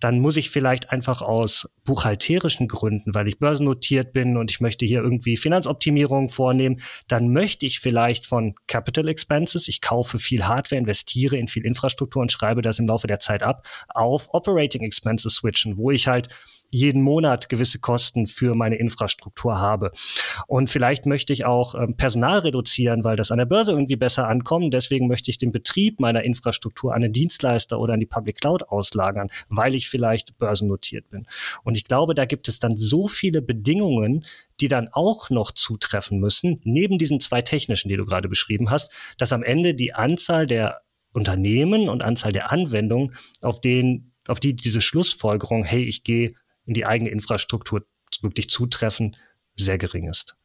dann 0.00 0.18
muss 0.18 0.36
ich 0.36 0.50
vielleicht 0.50 0.90
einfach 0.90 1.22
aus 1.22 1.68
buchhalterischen 1.84 2.68
Gründen, 2.68 3.14
weil 3.14 3.28
ich 3.28 3.38
börsennotiert 3.38 4.12
bin 4.12 4.36
und 4.36 4.50
ich 4.50 4.60
möchte 4.60 4.86
hier 4.86 5.02
irgendwie 5.02 5.36
Finanzoptimierung 5.36 6.28
vornehmen, 6.28 6.80
dann 7.06 7.28
möchte 7.28 7.66
ich 7.66 7.80
vielleicht 7.80 8.26
von 8.26 8.54
Capital 8.66 9.08
Expenses, 9.08 9.68
ich 9.68 9.80
kaufe 9.80 10.18
viel 10.18 10.44
Hardware, 10.44 10.80
investiere 10.80 11.36
in 11.36 11.48
viel 11.48 11.66
Infrastruktur 11.66 12.22
und 12.22 12.32
schreibe 12.32 12.62
das 12.62 12.78
im 12.78 12.86
Laufe 12.86 13.06
der 13.06 13.18
Zeit 13.18 13.42
ab, 13.42 13.66
auf 13.88 14.28
Operating 14.32 14.82
Expenses 14.82 15.34
switchen, 15.34 15.76
wo 15.76 15.90
ich 15.90 16.08
halt 16.08 16.28
jeden 16.70 17.02
Monat 17.02 17.48
gewisse 17.48 17.80
Kosten 17.80 18.26
für 18.26 18.54
meine 18.54 18.76
Infrastruktur 18.76 19.60
habe. 19.60 19.90
Und 20.46 20.70
vielleicht 20.70 21.06
möchte 21.06 21.32
ich 21.32 21.44
auch 21.44 21.74
ähm, 21.74 21.96
Personal 21.96 22.38
reduzieren, 22.40 23.04
weil 23.04 23.16
das 23.16 23.30
an 23.30 23.38
der 23.38 23.46
Börse 23.46 23.72
irgendwie 23.72 23.96
besser 23.96 24.28
ankommt. 24.28 24.72
Deswegen 24.72 25.08
möchte 25.08 25.30
ich 25.30 25.38
den 25.38 25.52
Betrieb 25.52 26.00
meiner 26.00 26.24
Infrastruktur 26.24 26.94
an 26.94 27.02
den 27.02 27.12
Dienstleister 27.12 27.78
oder 27.80 27.94
an 27.94 28.00
die 28.00 28.06
Public 28.06 28.40
Cloud 28.40 28.68
auslagern, 28.68 29.30
weil 29.48 29.74
ich 29.74 29.88
vielleicht 29.88 30.38
börsennotiert 30.38 31.10
bin. 31.10 31.26
Und 31.64 31.76
ich 31.76 31.84
glaube, 31.84 32.14
da 32.14 32.24
gibt 32.24 32.48
es 32.48 32.60
dann 32.60 32.76
so 32.76 33.08
viele 33.08 33.42
Bedingungen, 33.42 34.24
die 34.60 34.68
dann 34.68 34.88
auch 34.92 35.30
noch 35.30 35.52
zutreffen 35.52 36.20
müssen, 36.20 36.60
neben 36.64 36.98
diesen 36.98 37.18
zwei 37.18 37.42
technischen, 37.42 37.88
die 37.88 37.96
du 37.96 38.06
gerade 38.06 38.28
beschrieben 38.28 38.70
hast, 38.70 38.92
dass 39.18 39.32
am 39.32 39.42
Ende 39.42 39.74
die 39.74 39.94
Anzahl 39.94 40.46
der 40.46 40.82
Unternehmen 41.12 41.88
und 41.88 42.04
Anzahl 42.04 42.32
der 42.32 42.52
Anwendungen, 42.52 43.14
auf 43.42 43.60
denen 43.60 44.12
auf 44.28 44.38
die 44.38 44.54
diese 44.54 44.80
Schlussfolgerung, 44.80 45.64
hey, 45.64 45.82
ich 45.82 46.04
gehe 46.04 46.34
in 46.66 46.74
die 46.74 46.86
eigene 46.86 47.10
Infrastruktur 47.10 47.86
wirklich 48.22 48.48
zutreffen, 48.48 49.16
sehr 49.56 49.78
gering 49.78 50.08
ist. 50.08 50.36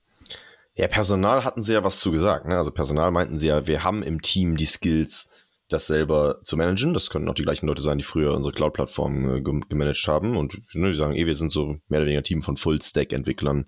Ja, 0.75 0.87
Personal 0.87 1.43
hatten 1.43 1.61
sie 1.61 1.73
ja 1.73 1.83
was 1.83 1.99
zu 1.99 2.11
gesagt. 2.11 2.45
Ne? 2.45 2.57
Also 2.57 2.71
Personal 2.71 3.11
meinten 3.11 3.37
sie 3.37 3.47
ja, 3.47 3.65
wir 3.65 3.83
haben 3.83 4.03
im 4.03 4.21
Team 4.21 4.57
die 4.57 4.65
Skills, 4.65 5.29
das 5.69 5.87
selber 5.87 6.41
zu 6.43 6.57
managen. 6.57 6.93
Das 6.93 7.09
könnten 7.09 7.29
auch 7.29 7.33
die 7.33 7.43
gleichen 7.43 7.67
Leute 7.67 7.81
sein, 7.81 7.97
die 7.97 8.03
früher 8.03 8.33
unsere 8.33 8.53
Cloud-Plattform 8.53 9.37
äh, 9.37 9.41
gemanagt 9.41 10.05
haben. 10.07 10.37
Und 10.37 10.61
ne, 10.73 10.91
die 10.91 10.97
sagen, 10.97 11.15
eh, 11.15 11.25
wir 11.25 11.35
sind 11.35 11.51
so 11.51 11.77
mehr 11.87 11.99
oder 11.99 12.05
weniger 12.07 12.19
ein 12.19 12.25
Team 12.25 12.43
von 12.43 12.57
Full-Stack-Entwicklern. 12.57 13.65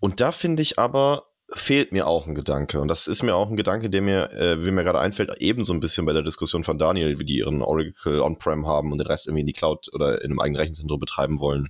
Und 0.00 0.20
da 0.20 0.32
finde 0.32 0.62
ich 0.62 0.78
aber, 0.78 1.26
fehlt 1.54 1.92
mir 1.92 2.06
auch 2.06 2.26
ein 2.26 2.34
Gedanke. 2.34 2.80
Und 2.80 2.88
das 2.88 3.06
ist 3.06 3.22
mir 3.22 3.34
auch 3.34 3.48
ein 3.48 3.56
Gedanke, 3.56 3.90
der 3.90 4.02
mir, 4.02 4.30
äh, 4.32 4.64
wie 4.64 4.70
mir 4.70 4.84
gerade 4.84 5.00
einfällt, 5.00 5.30
ebenso 5.38 5.72
ein 5.72 5.80
bisschen 5.80 6.04
bei 6.06 6.12
der 6.12 6.22
Diskussion 6.22 6.64
von 6.64 6.78
Daniel, 6.78 7.18
wie 7.18 7.24
die 7.24 7.38
ihren 7.38 7.62
Oracle 7.62 8.20
On-Prem 8.20 8.66
haben 8.66 8.92
und 8.92 8.98
den 8.98 9.06
Rest 9.06 9.26
irgendwie 9.26 9.42
in 9.42 9.46
die 9.46 9.52
Cloud 9.52 9.88
oder 9.92 10.22
in 10.22 10.30
einem 10.30 10.40
eigenen 10.40 10.60
Rechenzentrum 10.60 10.98
betreiben 10.98 11.40
wollen, 11.40 11.68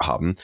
haben. 0.00 0.36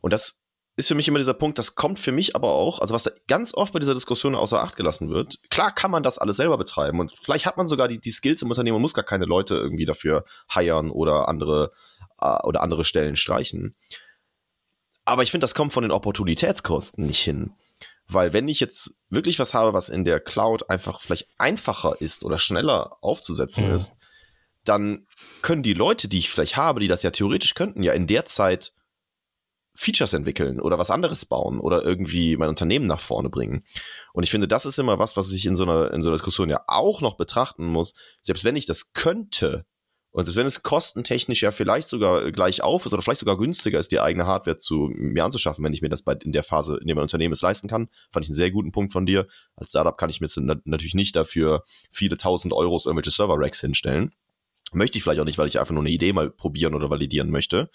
Und 0.00 0.12
das 0.12 0.40
ist 0.76 0.88
für 0.88 0.94
mich 0.94 1.06
immer 1.06 1.18
dieser 1.18 1.34
Punkt, 1.34 1.58
das 1.58 1.76
kommt 1.76 1.98
für 1.98 2.12
mich 2.12 2.34
aber 2.34 2.48
auch, 2.48 2.80
also 2.80 2.94
was 2.94 3.04
da 3.04 3.12
ganz 3.28 3.54
oft 3.54 3.72
bei 3.72 3.78
dieser 3.78 3.94
Diskussion 3.94 4.34
außer 4.34 4.60
Acht 4.60 4.76
gelassen 4.76 5.10
wird, 5.10 5.38
klar 5.50 5.72
kann 5.72 5.90
man 5.90 6.02
das 6.02 6.18
alles 6.18 6.36
selber 6.36 6.58
betreiben 6.58 6.98
und 6.98 7.14
vielleicht 7.22 7.46
hat 7.46 7.56
man 7.56 7.68
sogar 7.68 7.86
die, 7.86 8.00
die 8.00 8.10
Skills 8.10 8.42
im 8.42 8.50
Unternehmen 8.50 8.76
und 8.76 8.82
muss 8.82 8.94
gar 8.94 9.04
keine 9.04 9.24
Leute 9.24 9.54
irgendwie 9.54 9.84
dafür 9.84 10.24
heiern 10.52 10.90
oder 10.90 11.28
andere, 11.28 11.70
äh, 12.20 12.42
oder 12.44 12.62
andere 12.62 12.84
Stellen 12.84 13.16
streichen. 13.16 13.76
Aber 15.04 15.22
ich 15.22 15.30
finde, 15.30 15.44
das 15.44 15.54
kommt 15.54 15.72
von 15.72 15.82
den 15.82 15.92
Opportunitätskosten 15.92 17.06
nicht 17.06 17.22
hin. 17.22 17.52
Weil 18.06 18.32
wenn 18.32 18.48
ich 18.48 18.60
jetzt 18.60 18.96
wirklich 19.08 19.38
was 19.38 19.54
habe, 19.54 19.72
was 19.72 19.88
in 19.88 20.04
der 20.04 20.20
Cloud 20.20 20.68
einfach 20.68 21.00
vielleicht 21.00 21.28
einfacher 21.38 22.00
ist 22.00 22.24
oder 22.24 22.38
schneller 22.38 22.98
aufzusetzen 23.00 23.68
mhm. 23.68 23.74
ist, 23.74 23.94
dann 24.64 25.06
können 25.42 25.62
die 25.62 25.74
Leute, 25.74 26.08
die 26.08 26.18
ich 26.18 26.30
vielleicht 26.30 26.56
habe, 26.56 26.80
die 26.80 26.88
das 26.88 27.02
ja 27.02 27.10
theoretisch 27.10 27.54
könnten, 27.54 27.82
ja 27.82 27.92
in 27.92 28.06
der 28.06 28.24
Zeit 28.24 28.72
Features 29.76 30.12
entwickeln 30.12 30.60
oder 30.60 30.78
was 30.78 30.90
anderes 30.90 31.26
bauen 31.26 31.58
oder 31.58 31.84
irgendwie 31.84 32.36
mein 32.36 32.48
Unternehmen 32.48 32.86
nach 32.86 33.00
vorne 33.00 33.28
bringen. 33.28 33.64
Und 34.12 34.22
ich 34.22 34.30
finde, 34.30 34.46
das 34.46 34.66
ist 34.66 34.78
immer 34.78 34.98
was, 34.98 35.16
was 35.16 35.32
ich 35.32 35.46
in 35.46 35.56
so 35.56 35.64
einer, 35.64 35.92
in 35.92 36.02
so 36.02 36.08
einer 36.08 36.16
Diskussion 36.16 36.48
ja 36.48 36.62
auch 36.68 37.00
noch 37.00 37.16
betrachten 37.16 37.66
muss. 37.66 37.94
Selbst 38.22 38.44
wenn 38.44 38.56
ich 38.56 38.66
das 38.66 38.92
könnte, 38.92 39.66
und 40.14 40.24
selbst 40.24 40.36
wenn 40.36 40.46
es 40.46 40.62
kostentechnisch 40.62 41.42
ja 41.42 41.50
vielleicht 41.50 41.88
sogar 41.88 42.30
gleich 42.30 42.62
auf 42.62 42.86
ist 42.86 42.92
oder 42.92 43.02
vielleicht 43.02 43.18
sogar 43.18 43.36
günstiger 43.36 43.80
ist, 43.80 43.90
die 43.90 43.98
eigene 43.98 44.26
Hardware 44.26 44.56
zu 44.56 44.88
mir 44.94 45.24
anzuschaffen, 45.24 45.64
wenn 45.64 45.72
ich 45.72 45.82
mir 45.82 45.88
das 45.88 46.02
bei, 46.02 46.12
in 46.12 46.30
der 46.30 46.44
Phase, 46.44 46.78
in 46.80 46.86
der 46.86 46.94
mein 46.94 47.02
Unternehmen 47.02 47.32
es 47.32 47.42
leisten 47.42 47.66
kann, 47.66 47.88
fand 48.12 48.24
ich 48.24 48.30
einen 48.30 48.36
sehr 48.36 48.52
guten 48.52 48.70
Punkt 48.70 48.92
von 48.92 49.06
dir. 49.06 49.26
Als 49.56 49.70
Startup 49.70 49.98
kann 49.98 50.10
ich 50.10 50.20
mir 50.20 50.28
jetzt 50.28 50.36
natürlich 50.36 50.94
nicht 50.94 51.16
dafür 51.16 51.64
viele 51.90 52.16
tausend 52.16 52.54
Euros 52.54 52.86
irgendwelche 52.86 53.10
Server-Racks 53.10 53.60
hinstellen. 53.60 54.14
Möchte 54.72 54.98
ich 54.98 55.02
vielleicht 55.02 55.18
auch 55.18 55.24
nicht, 55.24 55.36
weil 55.36 55.48
ich 55.48 55.58
einfach 55.58 55.74
nur 55.74 55.82
eine 55.82 55.90
Idee 55.90 56.12
mal 56.12 56.30
probieren 56.30 56.76
oder 56.76 56.90
validieren 56.90 57.30
möchte. 57.30 57.68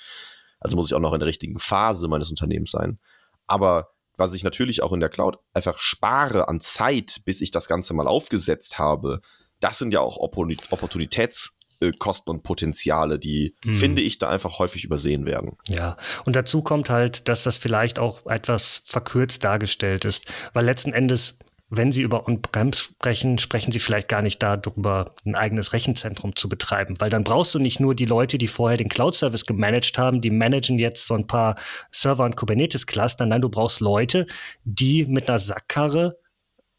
Also 0.61 0.77
muss 0.77 0.87
ich 0.87 0.93
auch 0.93 1.01
noch 1.01 1.13
in 1.13 1.19
der 1.19 1.27
richtigen 1.27 1.59
Phase 1.59 2.07
meines 2.07 2.29
Unternehmens 2.29 2.71
sein. 2.71 2.99
Aber 3.47 3.89
was 4.15 4.33
ich 4.33 4.45
natürlich 4.45 4.81
auch 4.81 4.93
in 4.93 5.01
der 5.01 5.09
Cloud 5.09 5.39
einfach 5.53 5.77
spare 5.79 6.47
an 6.47 6.61
Zeit, 6.61 7.19
bis 7.25 7.41
ich 7.41 7.51
das 7.51 7.67
Ganze 7.67 7.93
mal 7.93 8.07
aufgesetzt 8.07 8.79
habe, 8.79 9.19
das 9.59 9.77
sind 9.77 9.93
ja 9.93 9.99
auch 9.99 10.15
Opportunitäts- 10.15 11.58
äh, 11.79 11.91
Kosten 11.91 12.29
und 12.29 12.43
Potenziale, 12.43 13.19
die, 13.19 13.55
mhm. 13.63 13.73
finde 13.73 14.01
ich, 14.01 14.19
da 14.19 14.29
einfach 14.29 14.59
häufig 14.59 14.83
übersehen 14.83 15.25
werden. 15.25 15.57
Ja, 15.67 15.97
und 16.25 16.35
dazu 16.35 16.61
kommt 16.61 16.89
halt, 16.89 17.27
dass 17.27 17.43
das 17.43 17.57
vielleicht 17.57 17.99
auch 17.99 18.25
etwas 18.25 18.83
verkürzt 18.85 19.43
dargestellt 19.43 20.05
ist, 20.05 20.31
weil 20.53 20.65
letzten 20.65 20.93
Endes 20.93 21.37
wenn 21.69 21.91
Sie 21.91 22.01
über 22.01 22.27
On-Prem 22.27 22.73
sprechen, 22.73 23.37
sprechen 23.37 23.71
Sie 23.71 23.79
vielleicht 23.79 24.07
gar 24.07 24.21
nicht 24.21 24.41
darüber, 24.41 25.13
ein 25.25 25.35
eigenes 25.35 25.73
Rechenzentrum 25.73 26.35
zu 26.35 26.49
betreiben, 26.49 26.95
weil 26.99 27.09
dann 27.09 27.23
brauchst 27.23 27.53
du 27.53 27.59
nicht 27.59 27.79
nur 27.79 27.93
die 27.95 28.05
Leute, 28.05 28.37
die 28.37 28.47
vorher 28.47 28.77
den 28.77 28.89
Cloud-Service 28.89 29.45
gemanagt 29.45 29.97
haben, 29.97 30.21
die 30.21 30.31
managen 30.31 30.79
jetzt 30.79 31.05
so 31.07 31.13
ein 31.13 31.27
paar 31.27 31.55
Server- 31.91 32.25
und 32.25 32.35
Kubernetes-Cluster, 32.35 33.25
nein, 33.25 33.41
du 33.41 33.49
brauchst 33.49 33.81
Leute, 33.81 34.25
die 34.63 35.05
mit 35.05 35.29
einer 35.29 35.39
Sackkarre 35.39 36.17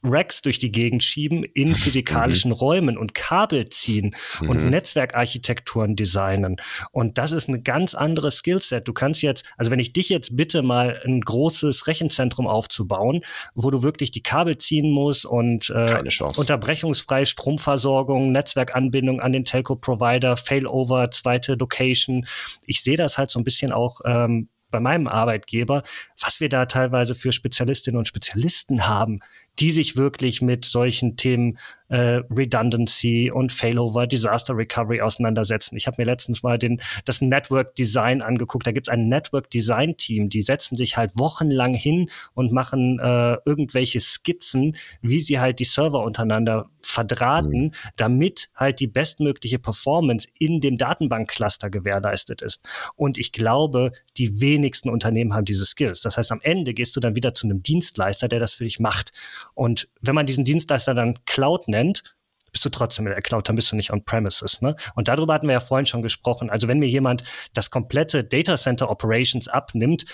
Racks 0.03 0.43
durch 0.43 0.59
die 0.59 0.73
Gegend 0.73 1.03
schieben 1.03 1.45
in 1.45 1.75
physikalischen 1.75 2.51
mhm. 2.51 2.57
Räumen 2.57 2.99
und 2.99 3.15
Kabel 3.15 3.69
ziehen 3.69 4.15
mhm. 4.41 4.49
und 4.49 4.71
Netzwerkarchitekturen 4.71 5.97
designen. 5.97 6.57
Und 6.91 7.19
das 7.19 7.33
ist 7.33 7.49
ein 7.49 7.65
ganz 7.65 7.95
anderes 7.95 8.37
Skillset. 8.37 8.89
Du 8.89 8.93
kannst 8.93 9.23
jetzt, 9.23 9.53
also 9.57 9.71
wenn 9.71 9.79
ich 9.79 9.93
dich 9.93 10.09
jetzt 10.09 10.37
bitte 10.37 10.63
mal 10.63 11.01
ein 11.05 11.21
großes 11.21 11.87
Rechenzentrum 11.87 12.47
aufzubauen, 12.47 13.21
wo 13.55 13.71
du 13.71 13.83
wirklich 13.83 14.11
die 14.11 14.23
Kabel 14.23 14.57
ziehen 14.57 14.91
musst 14.91 15.27
und 15.27 15.71
äh, 15.71 16.03
unterbrechungsfreie 16.37 17.27
Stromversorgung, 17.27 18.33
Netzwerkanbindung 18.33 19.21
an 19.21 19.33
den 19.33 19.45
Telco-Provider, 19.45 20.37
Failover, 20.37 21.11
zweite 21.11 21.55
Location. 21.55 22.27
Ich 22.67 22.83
sehe 22.83 22.97
das 22.97 23.19
halt 23.19 23.31
so 23.31 23.39
ein 23.39 23.45
bisschen 23.45 23.73
auch 23.73 24.01
ähm, 24.05 24.49
bei 24.71 24.81
meinem 24.81 25.09
Arbeitgeber, 25.09 25.83
was 26.21 26.41
wir 26.41 26.49
da 26.49 26.67
teilweise 26.67 27.15
für 27.15 27.33
Spezialistinnen 27.33 27.99
und 27.99 28.09
Spezialisten 28.09 28.87
haben, 28.87 29.21
die 29.59 29.71
sich 29.71 29.97
wirklich 29.97 30.41
mit 30.41 30.65
solchen 30.65 31.17
Themen 31.17 31.59
äh, 31.91 32.23
Redundancy 32.31 33.31
und 33.31 33.53
Failover, 33.53 34.07
Disaster 34.07 34.57
Recovery 34.57 35.01
auseinandersetzen. 35.01 35.77
Ich 35.77 35.87
habe 35.87 35.97
mir 35.99 36.07
letztens 36.07 36.43
mal 36.43 36.57
den, 36.57 36.81
das 37.05 37.21
Network 37.21 37.75
Design 37.75 38.23
angeguckt. 38.23 38.67
Da 38.67 38.73
gibt 38.73 38.89
es 38.89 38.93
ein 38.93 39.09
Network 39.09 39.51
Design 39.51 39.97
Team, 39.97 40.29
die 40.29 40.43
setzen 40.43 40.77
sich 40.77 40.97
halt 40.97 41.19
wochenlang 41.19 41.75
hin 41.75 42.09
und 42.35 42.53
machen 42.53 43.01
äh, 43.01 43.37
irgendwelche 43.45 44.01
Skizzen, 44.01 44.77
wie 45.03 45.21
sie 45.21 45.41
halt 45.41 45.59
die 45.59 45.65
Server 45.65 46.03
untereinander 46.05 46.71
verdrahten, 46.81 47.65
mhm. 47.65 47.71
damit 47.97 48.51
halt 48.55 48.81
die 48.81 48.87
bestmögliche 48.87 49.59
Performance 49.59 50.29
in 50.39 50.61
dem 50.61 50.77
Datenbankcluster 50.77 51.71
gewährleistet 51.71 52.41
ist. 52.41 52.67
Und 52.95 53.19
ich 53.19 53.33
glaube, 53.33 53.93
die 54.17 54.41
wenigsten 54.41 54.91
Unternehmen 54.91 55.35
haben 55.35 55.45
diese 55.45 55.67
Skills. 55.67 56.01
Das 56.01 56.17
heißt, 56.17 56.31
am 56.31 56.41
Ende 56.43 56.73
gehst 56.73 56.97
du 56.97 57.01
dann 57.01 57.17
wieder 57.17 57.35
zu 57.35 57.47
einem 57.47 57.63
Dienstleister, 57.63 58.29
der 58.29 58.39
das 58.39 58.55
für 58.55 58.65
dich 58.65 58.79
macht. 58.79 59.13
Und 59.55 59.89
wenn 60.01 60.15
man 60.15 60.27
diesen 60.27 60.45
Dienstleister 60.45 60.95
dann 60.95 61.19
Cloud 61.27 61.69
nennt, 61.69 62.17
bist 62.53 62.65
du 62.65 62.69
trotzdem 62.69 63.07
in 63.07 63.13
der 63.13 63.23
Cloud, 63.23 63.49
dann 63.49 63.57
bist 63.57 63.71
du 63.73 63.77
nicht 63.77 63.93
on-premises. 63.93 64.61
Ne? 64.61 64.77
Und 64.95 65.09
darüber 65.09 65.35
hatten 65.35 65.47
wir 65.47 65.53
ja 65.53 65.61
vorhin 65.61 65.87
schon 65.87 66.03
gesprochen. 66.03 66.51
Also 66.51 66.69
wenn 66.69 66.79
mir 66.79 66.89
jemand 66.89 67.25
das 67.55 67.71
komplette 67.71 68.25
Data 68.25 68.57
Center 68.57 68.91
Operations 68.91 69.49
abnimmt, 69.49 70.05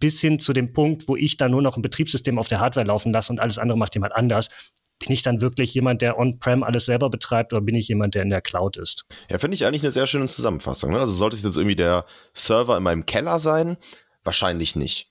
bis 0.00 0.20
hin 0.20 0.38
zu 0.38 0.52
dem 0.52 0.72
Punkt, 0.72 1.08
wo 1.08 1.16
ich 1.16 1.36
dann 1.36 1.52
nur 1.52 1.62
noch 1.62 1.76
ein 1.76 1.82
Betriebssystem 1.82 2.38
auf 2.38 2.48
der 2.48 2.60
Hardware 2.60 2.86
laufen 2.86 3.12
lasse 3.12 3.32
und 3.32 3.40
alles 3.40 3.58
andere 3.58 3.78
macht 3.78 3.94
jemand 3.94 4.14
anders, 4.14 4.50
bin 4.98 5.12
ich 5.12 5.22
dann 5.22 5.40
wirklich 5.40 5.74
jemand, 5.74 6.02
der 6.02 6.18
on-prem 6.18 6.62
alles 6.62 6.86
selber 6.86 7.10
betreibt 7.10 7.52
oder 7.52 7.62
bin 7.62 7.74
ich 7.74 7.88
jemand, 7.88 8.14
der 8.14 8.22
in 8.22 8.30
der 8.30 8.40
Cloud 8.40 8.76
ist? 8.76 9.06
Ja, 9.28 9.38
finde 9.38 9.54
ich 9.54 9.66
eigentlich 9.66 9.82
eine 9.82 9.92
sehr 9.92 10.06
schöne 10.06 10.26
Zusammenfassung. 10.26 10.92
Ne? 10.92 10.98
Also 10.98 11.12
sollte 11.12 11.36
es 11.36 11.42
jetzt 11.42 11.56
irgendwie 11.56 11.76
der 11.76 12.04
Server 12.32 12.76
in 12.76 12.82
meinem 12.82 13.06
Keller 13.06 13.38
sein? 13.38 13.76
Wahrscheinlich 14.22 14.76
nicht. 14.76 15.10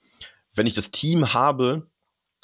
Wenn 0.56 0.68
ich 0.68 0.74
das 0.74 0.92
Team 0.92 1.34
habe, 1.34 1.88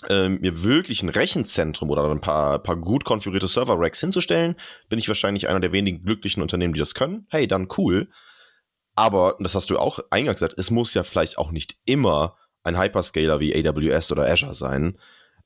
ähm, 0.07 0.39
mir 0.39 0.63
wirklich 0.63 1.03
ein 1.03 1.09
Rechenzentrum 1.09 1.89
oder 1.89 2.09
ein 2.09 2.21
paar, 2.21 2.59
paar 2.59 2.77
gut 2.77 3.03
konfigurierte 3.03 3.47
Server-Racks 3.47 3.99
hinzustellen, 3.99 4.55
bin 4.87 4.99
ich 4.99 5.07
wahrscheinlich 5.07 5.49
einer 5.49 5.59
der 5.59 5.73
wenigen 5.73 6.03
glücklichen 6.03 6.41
Unternehmen, 6.41 6.73
die 6.73 6.79
das 6.79 6.93
können. 6.93 7.27
Hey, 7.29 7.47
dann 7.47 7.67
cool. 7.77 8.09
Aber, 8.95 9.35
das 9.39 9.55
hast 9.55 9.69
du 9.69 9.77
auch 9.77 9.99
eingangs 10.09 10.39
gesagt, 10.39 10.55
es 10.57 10.71
muss 10.71 10.93
ja 10.93 11.03
vielleicht 11.03 11.37
auch 11.37 11.51
nicht 11.51 11.75
immer 11.85 12.37
ein 12.63 12.79
Hyperscaler 12.79 13.39
wie 13.39 13.55
AWS 13.55 14.11
oder 14.11 14.29
Azure 14.29 14.53
sein. 14.53 14.97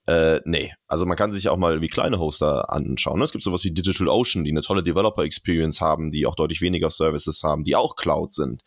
Äh, 0.06 0.42
nee, 0.46 0.74
also 0.88 1.06
man 1.06 1.18
kann 1.18 1.32
sich 1.32 1.50
auch 1.50 1.58
mal 1.58 1.82
wie 1.82 1.88
kleine 1.88 2.20
Hoster 2.20 2.72
anschauen. 2.72 3.20
Ne? 3.20 3.26
Es 3.26 3.32
gibt 3.32 3.44
sowas 3.44 3.64
wie 3.64 3.72
DigitalOcean, 3.72 4.44
die 4.44 4.52
eine 4.52 4.62
tolle 4.62 4.84
Developer-Experience 4.84 5.82
haben, 5.82 6.12
die 6.12 6.26
auch 6.26 6.36
deutlich 6.36 6.62
weniger 6.62 6.90
Services 6.90 7.42
haben, 7.44 7.64
die 7.64 7.76
auch 7.76 7.96
Cloud 7.96 8.34
sind. 8.34 8.64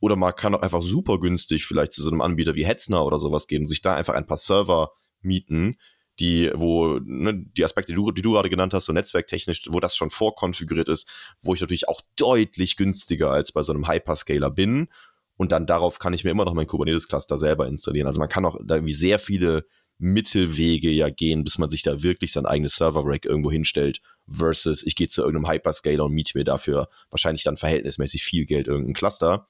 Oder 0.00 0.16
man 0.16 0.34
kann 0.34 0.54
auch 0.54 0.62
einfach 0.62 0.82
super 0.82 1.20
günstig 1.20 1.66
vielleicht 1.66 1.92
zu 1.92 2.02
so 2.02 2.10
einem 2.10 2.22
Anbieter 2.22 2.54
wie 2.54 2.64
Hetzner 2.64 3.04
oder 3.04 3.18
sowas 3.18 3.46
gehen 3.46 3.66
sich 3.66 3.82
da 3.82 3.94
einfach 3.94 4.14
ein 4.14 4.26
paar 4.26 4.38
Server 4.38 4.92
mieten, 5.22 5.76
die, 6.18 6.50
wo 6.54 6.98
ne, 7.02 7.44
die 7.56 7.64
Aspekte, 7.64 7.92
die 7.92 7.96
du, 7.96 8.10
die 8.10 8.22
du 8.22 8.32
gerade 8.32 8.50
genannt 8.50 8.74
hast, 8.74 8.84
so 8.84 8.92
netzwerktechnisch, 8.92 9.62
wo 9.68 9.80
das 9.80 9.96
schon 9.96 10.10
vorkonfiguriert 10.10 10.88
ist, 10.88 11.08
wo 11.42 11.54
ich 11.54 11.60
natürlich 11.60 11.88
auch 11.88 12.02
deutlich 12.16 12.76
günstiger 12.76 13.30
als 13.30 13.52
bei 13.52 13.62
so 13.62 13.72
einem 13.72 13.88
Hyperscaler 13.88 14.50
bin. 14.50 14.88
Und 15.36 15.52
dann 15.52 15.66
darauf 15.66 15.98
kann 15.98 16.12
ich 16.12 16.22
mir 16.22 16.30
immer 16.30 16.44
noch 16.44 16.52
mein 16.52 16.66
Kubernetes-Cluster 16.66 17.38
selber 17.38 17.66
installieren. 17.66 18.06
Also 18.06 18.20
man 18.20 18.28
kann 18.28 18.44
auch 18.44 18.58
da 18.62 18.74
irgendwie 18.74 18.92
sehr 18.92 19.18
viele 19.18 19.64
Mittelwege 19.96 20.90
ja 20.90 21.08
gehen, 21.10 21.44
bis 21.44 21.58
man 21.58 21.70
sich 21.70 21.82
da 21.82 22.02
wirklich 22.02 22.32
sein 22.32 22.46
eigenes 22.46 22.76
Server-Rack 22.76 23.24
irgendwo 23.24 23.50
hinstellt, 23.50 24.00
versus 24.30 24.82
ich 24.82 24.96
gehe 24.96 25.08
zu 25.08 25.22
irgendeinem 25.22 25.50
Hyperscaler 25.50 26.04
und 26.04 26.12
miete 26.12 26.36
mir 26.36 26.44
dafür 26.44 26.88
wahrscheinlich 27.10 27.44
dann 27.44 27.56
verhältnismäßig 27.56 28.22
viel 28.24 28.46
Geld 28.46 28.66
irgendein 28.66 28.94
Cluster. 28.94 29.48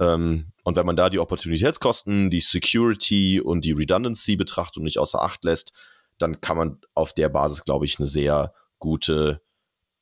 Ähm, 0.00 0.52
und 0.64 0.76
wenn 0.76 0.86
man 0.86 0.96
da 0.96 1.10
die 1.10 1.18
Opportunitätskosten, 1.18 2.30
die 2.30 2.40
Security 2.40 3.40
und 3.40 3.64
die 3.64 3.72
Redundancy 3.72 4.36
betrachtet 4.36 4.78
und 4.78 4.84
nicht 4.84 4.98
außer 4.98 5.22
Acht 5.22 5.44
lässt, 5.44 5.72
dann 6.18 6.40
kann 6.40 6.56
man 6.56 6.80
auf 6.94 7.12
der 7.12 7.28
Basis, 7.28 7.64
glaube 7.64 7.84
ich, 7.84 7.98
eine 7.98 8.08
sehr 8.08 8.54
gute, 8.78 9.42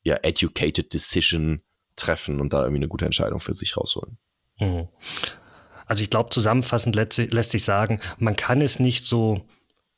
ja, 0.03 0.17
educated 0.23 0.93
Decision 0.95 1.63
treffen 1.97 2.41
und 2.41 2.53
da 2.53 2.61
irgendwie 2.61 2.79
eine 2.79 2.89
gute 2.89 3.05
Entscheidung 3.05 3.41
für 3.41 3.55
sich 3.55 3.77
rausholen. 3.77 4.19
Mhm. 4.59 4.89
Also 5.87 6.03
ich 6.03 6.11
glaube, 6.11 6.31
zusammenfassend 6.31 6.95
lässt, 6.95 7.19
lässt 7.19 7.51
sich 7.51 7.65
sagen, 7.65 8.01
man 8.19 8.37
kann 8.37 8.61
es 8.61 8.79
nicht 8.79 9.05
so 9.05 9.47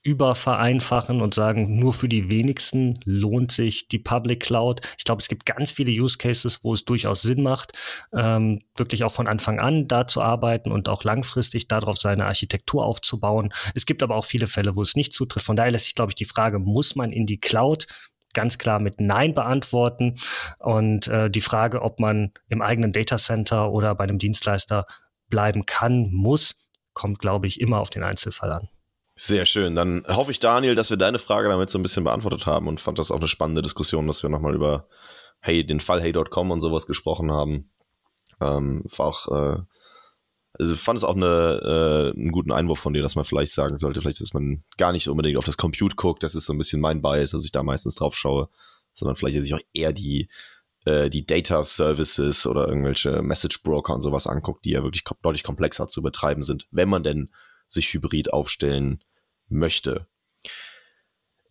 übervereinfachen 0.02 1.20
und 1.20 1.34
sagen, 1.34 1.78
nur 1.78 1.92
für 1.92 2.08
die 2.08 2.30
wenigsten 2.30 2.98
lohnt 3.04 3.52
sich 3.52 3.88
die 3.88 3.98
Public 3.98 4.40
Cloud. 4.40 4.80
Ich 4.96 5.04
glaube, 5.04 5.20
es 5.20 5.28
gibt 5.28 5.44
ganz 5.44 5.72
viele 5.72 5.92
Use 5.92 6.16
Cases, 6.16 6.64
wo 6.64 6.72
es 6.72 6.84
durchaus 6.84 7.20
Sinn 7.22 7.42
macht, 7.42 7.72
ähm, 8.16 8.60
wirklich 8.76 9.04
auch 9.04 9.12
von 9.12 9.26
Anfang 9.26 9.60
an 9.60 9.88
da 9.88 10.06
zu 10.06 10.22
arbeiten 10.22 10.72
und 10.72 10.88
auch 10.88 11.04
langfristig 11.04 11.68
darauf 11.68 11.98
seine 11.98 12.24
Architektur 12.26 12.84
aufzubauen. 12.84 13.52
Es 13.74 13.84
gibt 13.84 14.02
aber 14.02 14.16
auch 14.16 14.24
viele 14.24 14.46
Fälle, 14.46 14.74
wo 14.74 14.82
es 14.82 14.96
nicht 14.96 15.12
zutrifft. 15.12 15.44
Von 15.44 15.56
daher 15.56 15.72
lässt 15.72 15.84
sich, 15.84 15.94
glaube 15.94 16.12
ich, 16.12 16.16
die 16.16 16.24
Frage, 16.24 16.58
muss 16.58 16.96
man 16.96 17.12
in 17.12 17.26
die 17.26 17.40
Cloud? 17.40 17.86
ganz 18.32 18.58
klar 18.58 18.78
mit 18.78 19.00
Nein 19.00 19.34
beantworten. 19.34 20.14
Und 20.60 21.08
äh, 21.08 21.28
die 21.28 21.40
Frage, 21.40 21.82
ob 21.82 21.98
man 21.98 22.32
im 22.48 22.62
eigenen 22.62 22.92
Data 22.92 23.16
Center 23.16 23.72
oder 23.72 23.94
bei 23.96 24.04
einem 24.04 24.18
Dienstleister 24.18 24.86
bleiben 25.28 25.66
kann, 25.66 26.10
muss, 26.12 26.60
kommt, 26.92 27.18
glaube 27.18 27.48
ich, 27.48 27.60
immer 27.60 27.80
auf 27.80 27.90
den 27.90 28.04
Einzelfall 28.04 28.52
an. 28.52 28.68
Sehr 29.22 29.44
schön. 29.44 29.74
Dann 29.74 30.02
hoffe 30.08 30.30
ich, 30.30 30.40
Daniel, 30.40 30.74
dass 30.74 30.88
wir 30.88 30.96
deine 30.96 31.18
Frage 31.18 31.50
damit 31.50 31.68
so 31.68 31.78
ein 31.78 31.82
bisschen 31.82 32.04
beantwortet 32.04 32.46
haben 32.46 32.66
und 32.68 32.80
fand 32.80 32.98
das 32.98 33.10
auch 33.10 33.18
eine 33.18 33.28
spannende 33.28 33.60
Diskussion, 33.60 34.06
dass 34.06 34.22
wir 34.22 34.30
nochmal 34.30 34.54
über 34.54 34.88
Hey, 35.40 35.62
den 35.62 35.80
Fall 35.80 36.00
Hey.com 36.00 36.50
und 36.50 36.62
sowas 36.62 36.86
gesprochen 36.86 37.30
haben. 37.30 37.70
Ähm, 38.40 38.82
war 38.96 39.06
auch, 39.06 39.28
äh, 39.28 39.58
also 40.58 40.74
fand 40.74 40.96
es 40.96 41.04
auch 41.04 41.16
eine, 41.16 41.26
äh, 42.16 42.18
einen 42.18 42.32
guten 42.32 42.50
Einwurf 42.50 42.78
von 42.78 42.94
dir, 42.94 43.02
dass 43.02 43.14
man 43.14 43.26
vielleicht 43.26 43.52
sagen 43.52 43.76
sollte, 43.76 44.00
vielleicht, 44.00 44.22
dass 44.22 44.32
man 44.32 44.64
gar 44.78 44.92
nicht 44.92 45.06
unbedingt 45.06 45.36
auf 45.36 45.44
das 45.44 45.58
Compute 45.58 45.96
guckt, 45.96 46.22
das 46.22 46.34
ist 46.34 46.46
so 46.46 46.54
ein 46.54 46.58
bisschen 46.58 46.80
mein 46.80 47.02
Bias, 47.02 47.32
dass 47.32 47.44
ich 47.44 47.52
da 47.52 47.62
meistens 47.62 47.96
drauf 47.96 48.16
schaue, 48.16 48.48
sondern 48.94 49.16
vielleicht 49.16 49.38
sich 49.42 49.52
auch 49.52 49.60
eher 49.74 49.92
die, 49.92 50.28
äh, 50.86 51.10
die 51.10 51.26
Data 51.26 51.62
Services 51.62 52.46
oder 52.46 52.66
irgendwelche 52.66 53.20
Message 53.20 53.62
Broker 53.64 53.94
und 53.94 54.00
sowas 54.00 54.26
anguckt, 54.26 54.64
die 54.64 54.70
ja 54.70 54.82
wirklich 54.82 55.04
deutlich 55.20 55.44
komplexer 55.44 55.88
zu 55.88 56.00
betreiben 56.00 56.42
sind, 56.42 56.68
wenn 56.70 56.88
man 56.88 57.02
denn 57.04 57.30
sich 57.66 57.92
hybrid 57.92 58.32
aufstellen 58.32 59.04
möchte. 59.50 60.06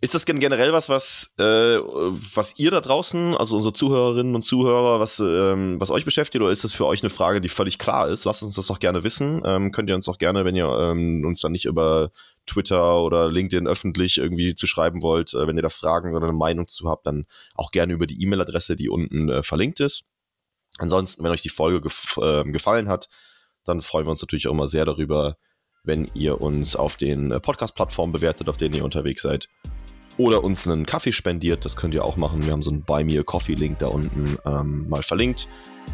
Ist 0.01 0.13
das 0.13 0.25
generell 0.25 0.71
was, 0.71 0.87
was, 0.87 1.33
äh, 1.39 1.77
was 1.77 2.57
ihr 2.57 2.71
da 2.71 2.79
draußen, 2.79 3.35
also 3.35 3.57
unsere 3.57 3.73
Zuhörerinnen 3.73 4.33
und 4.33 4.43
Zuhörer, 4.43 5.01
was, 5.01 5.19
ähm, 5.19 5.75
was 5.81 5.91
euch 5.91 6.05
beschäftigt, 6.05 6.41
oder 6.41 6.53
ist 6.53 6.63
das 6.63 6.71
für 6.71 6.85
euch 6.85 7.03
eine 7.03 7.09
Frage, 7.09 7.41
die 7.41 7.49
völlig 7.49 7.79
klar 7.79 8.07
ist? 8.07 8.23
Lasst 8.23 8.41
uns 8.41 8.55
das 8.55 8.67
doch 8.67 8.79
gerne 8.79 9.03
wissen. 9.03 9.41
Ähm, 9.45 9.73
könnt 9.73 9.89
ihr 9.89 9.95
uns 9.95 10.07
auch 10.07 10.17
gerne, 10.17 10.45
wenn 10.45 10.55
ihr 10.55 10.67
ähm, 10.67 11.25
uns 11.25 11.41
dann 11.41 11.51
nicht 11.51 11.65
über 11.65 12.11
Twitter 12.45 13.01
oder 13.01 13.29
LinkedIn 13.29 13.67
öffentlich 13.67 14.19
irgendwie 14.19 14.55
zu 14.55 14.67
schreiben 14.67 15.01
wollt, 15.01 15.33
äh, 15.33 15.47
wenn 15.47 15.57
ihr 15.57 15.63
da 15.63 15.69
Fragen 15.69 16.15
oder 16.15 16.27
eine 16.27 16.37
Meinung 16.37 16.67
zu 16.67 16.89
habt, 16.89 17.05
dann 17.05 17.25
auch 17.53 17.71
gerne 17.71 17.91
über 17.91 18.07
die 18.07 18.21
E-Mail-Adresse, 18.23 18.77
die 18.77 18.87
unten 18.87 19.27
äh, 19.27 19.43
verlinkt 19.43 19.81
ist. 19.81 20.03
Ansonsten, 20.77 21.25
wenn 21.25 21.31
euch 21.31 21.41
die 21.41 21.49
Folge 21.49 21.81
gef 21.81 22.17
äh, 22.21 22.45
gefallen 22.45 22.87
hat, 22.87 23.09
dann 23.65 23.81
freuen 23.81 24.05
wir 24.05 24.11
uns 24.11 24.21
natürlich 24.21 24.47
auch 24.47 24.53
immer 24.53 24.69
sehr 24.69 24.85
darüber, 24.85 25.35
wenn 25.83 26.09
ihr 26.13 26.41
uns 26.41 26.75
auf 26.75 26.97
den 26.97 27.31
äh, 27.31 27.39
Podcast-Plattformen 27.39 28.11
bewertet, 28.11 28.49
auf 28.49 28.57
denen 28.57 28.75
ihr 28.75 28.83
unterwegs 28.83 29.21
seid. 29.21 29.47
Oder 30.17 30.43
uns 30.43 30.67
einen 30.67 30.85
Kaffee 30.85 31.13
spendiert, 31.13 31.63
das 31.63 31.77
könnt 31.77 31.93
ihr 31.93 32.03
auch 32.03 32.17
machen. 32.17 32.45
Wir 32.45 32.51
haben 32.51 32.61
so 32.61 32.71
einen 32.71 32.83
Buy 32.83 33.05
Me 33.05 33.17
a 33.19 33.23
Coffee-Link 33.23 33.79
da 33.79 33.87
unten 33.87 34.37
ähm, 34.45 34.85
mal 34.89 35.01
verlinkt. 35.01 35.47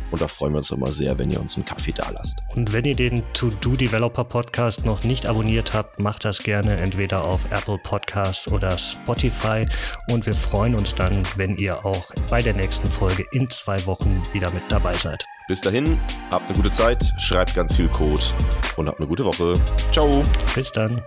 Und 0.10 0.19
da 0.19 0.28
freuen 0.28 0.54
wir 0.54 0.58
uns 0.58 0.71
immer 0.71 0.91
sehr, 0.91 1.17
wenn 1.19 1.32
ihr 1.32 1.39
uns 1.39 1.56
einen 1.56 1.65
Kaffee 1.65 1.91
da 1.91 2.10
lasst. 2.10 2.39
Und 2.56 2.74
wenn 2.74 2.86
ihr 2.86 2.95
den 2.95 3.24
To-Do 3.34 3.76
Developer 3.76 4.24
Podcast 4.24 4.84
noch 4.84 5.04
nicht 5.04 5.28
abonniert 5.28 5.74
habt, 5.74 6.00
macht 6.00 6.26
das 6.26 6.41
gerne 6.41 6.78
entweder 6.78 7.24
auf 7.24 7.45
Apple 7.52 7.78
Podcasts 7.78 8.52
oder 8.52 8.78
Spotify. 8.78 9.65
Und 10.10 10.26
wir 10.26 10.34
freuen 10.34 10.74
uns 10.74 10.95
dann, 10.95 11.21
wenn 11.36 11.58
ihr 11.58 11.86
auch 11.86 12.08
bei 12.30 12.41
der 12.41 12.54
nächsten 12.54 12.88
Folge 12.88 13.26
in 13.32 13.48
zwei 13.50 13.84
Wochen 13.86 14.24
wieder 14.34 14.52
mit 14.54 14.63
dabei 14.69 14.93
seid. 14.93 15.24
Bis 15.48 15.62
dahin, 15.62 16.00
habt 16.32 16.48
eine 16.48 16.58
gute 16.58 16.72
Zeit, 16.72 17.14
schreibt 17.18 17.54
ganz 17.54 17.76
viel 17.76 17.88
Code 17.88 18.24
und 18.78 18.88
habt 18.88 19.00
eine 19.00 19.08
gute 19.08 19.24
Woche. 19.26 19.54
Ciao. 19.92 20.24
Bis 20.56 20.72
dann. 20.72 21.04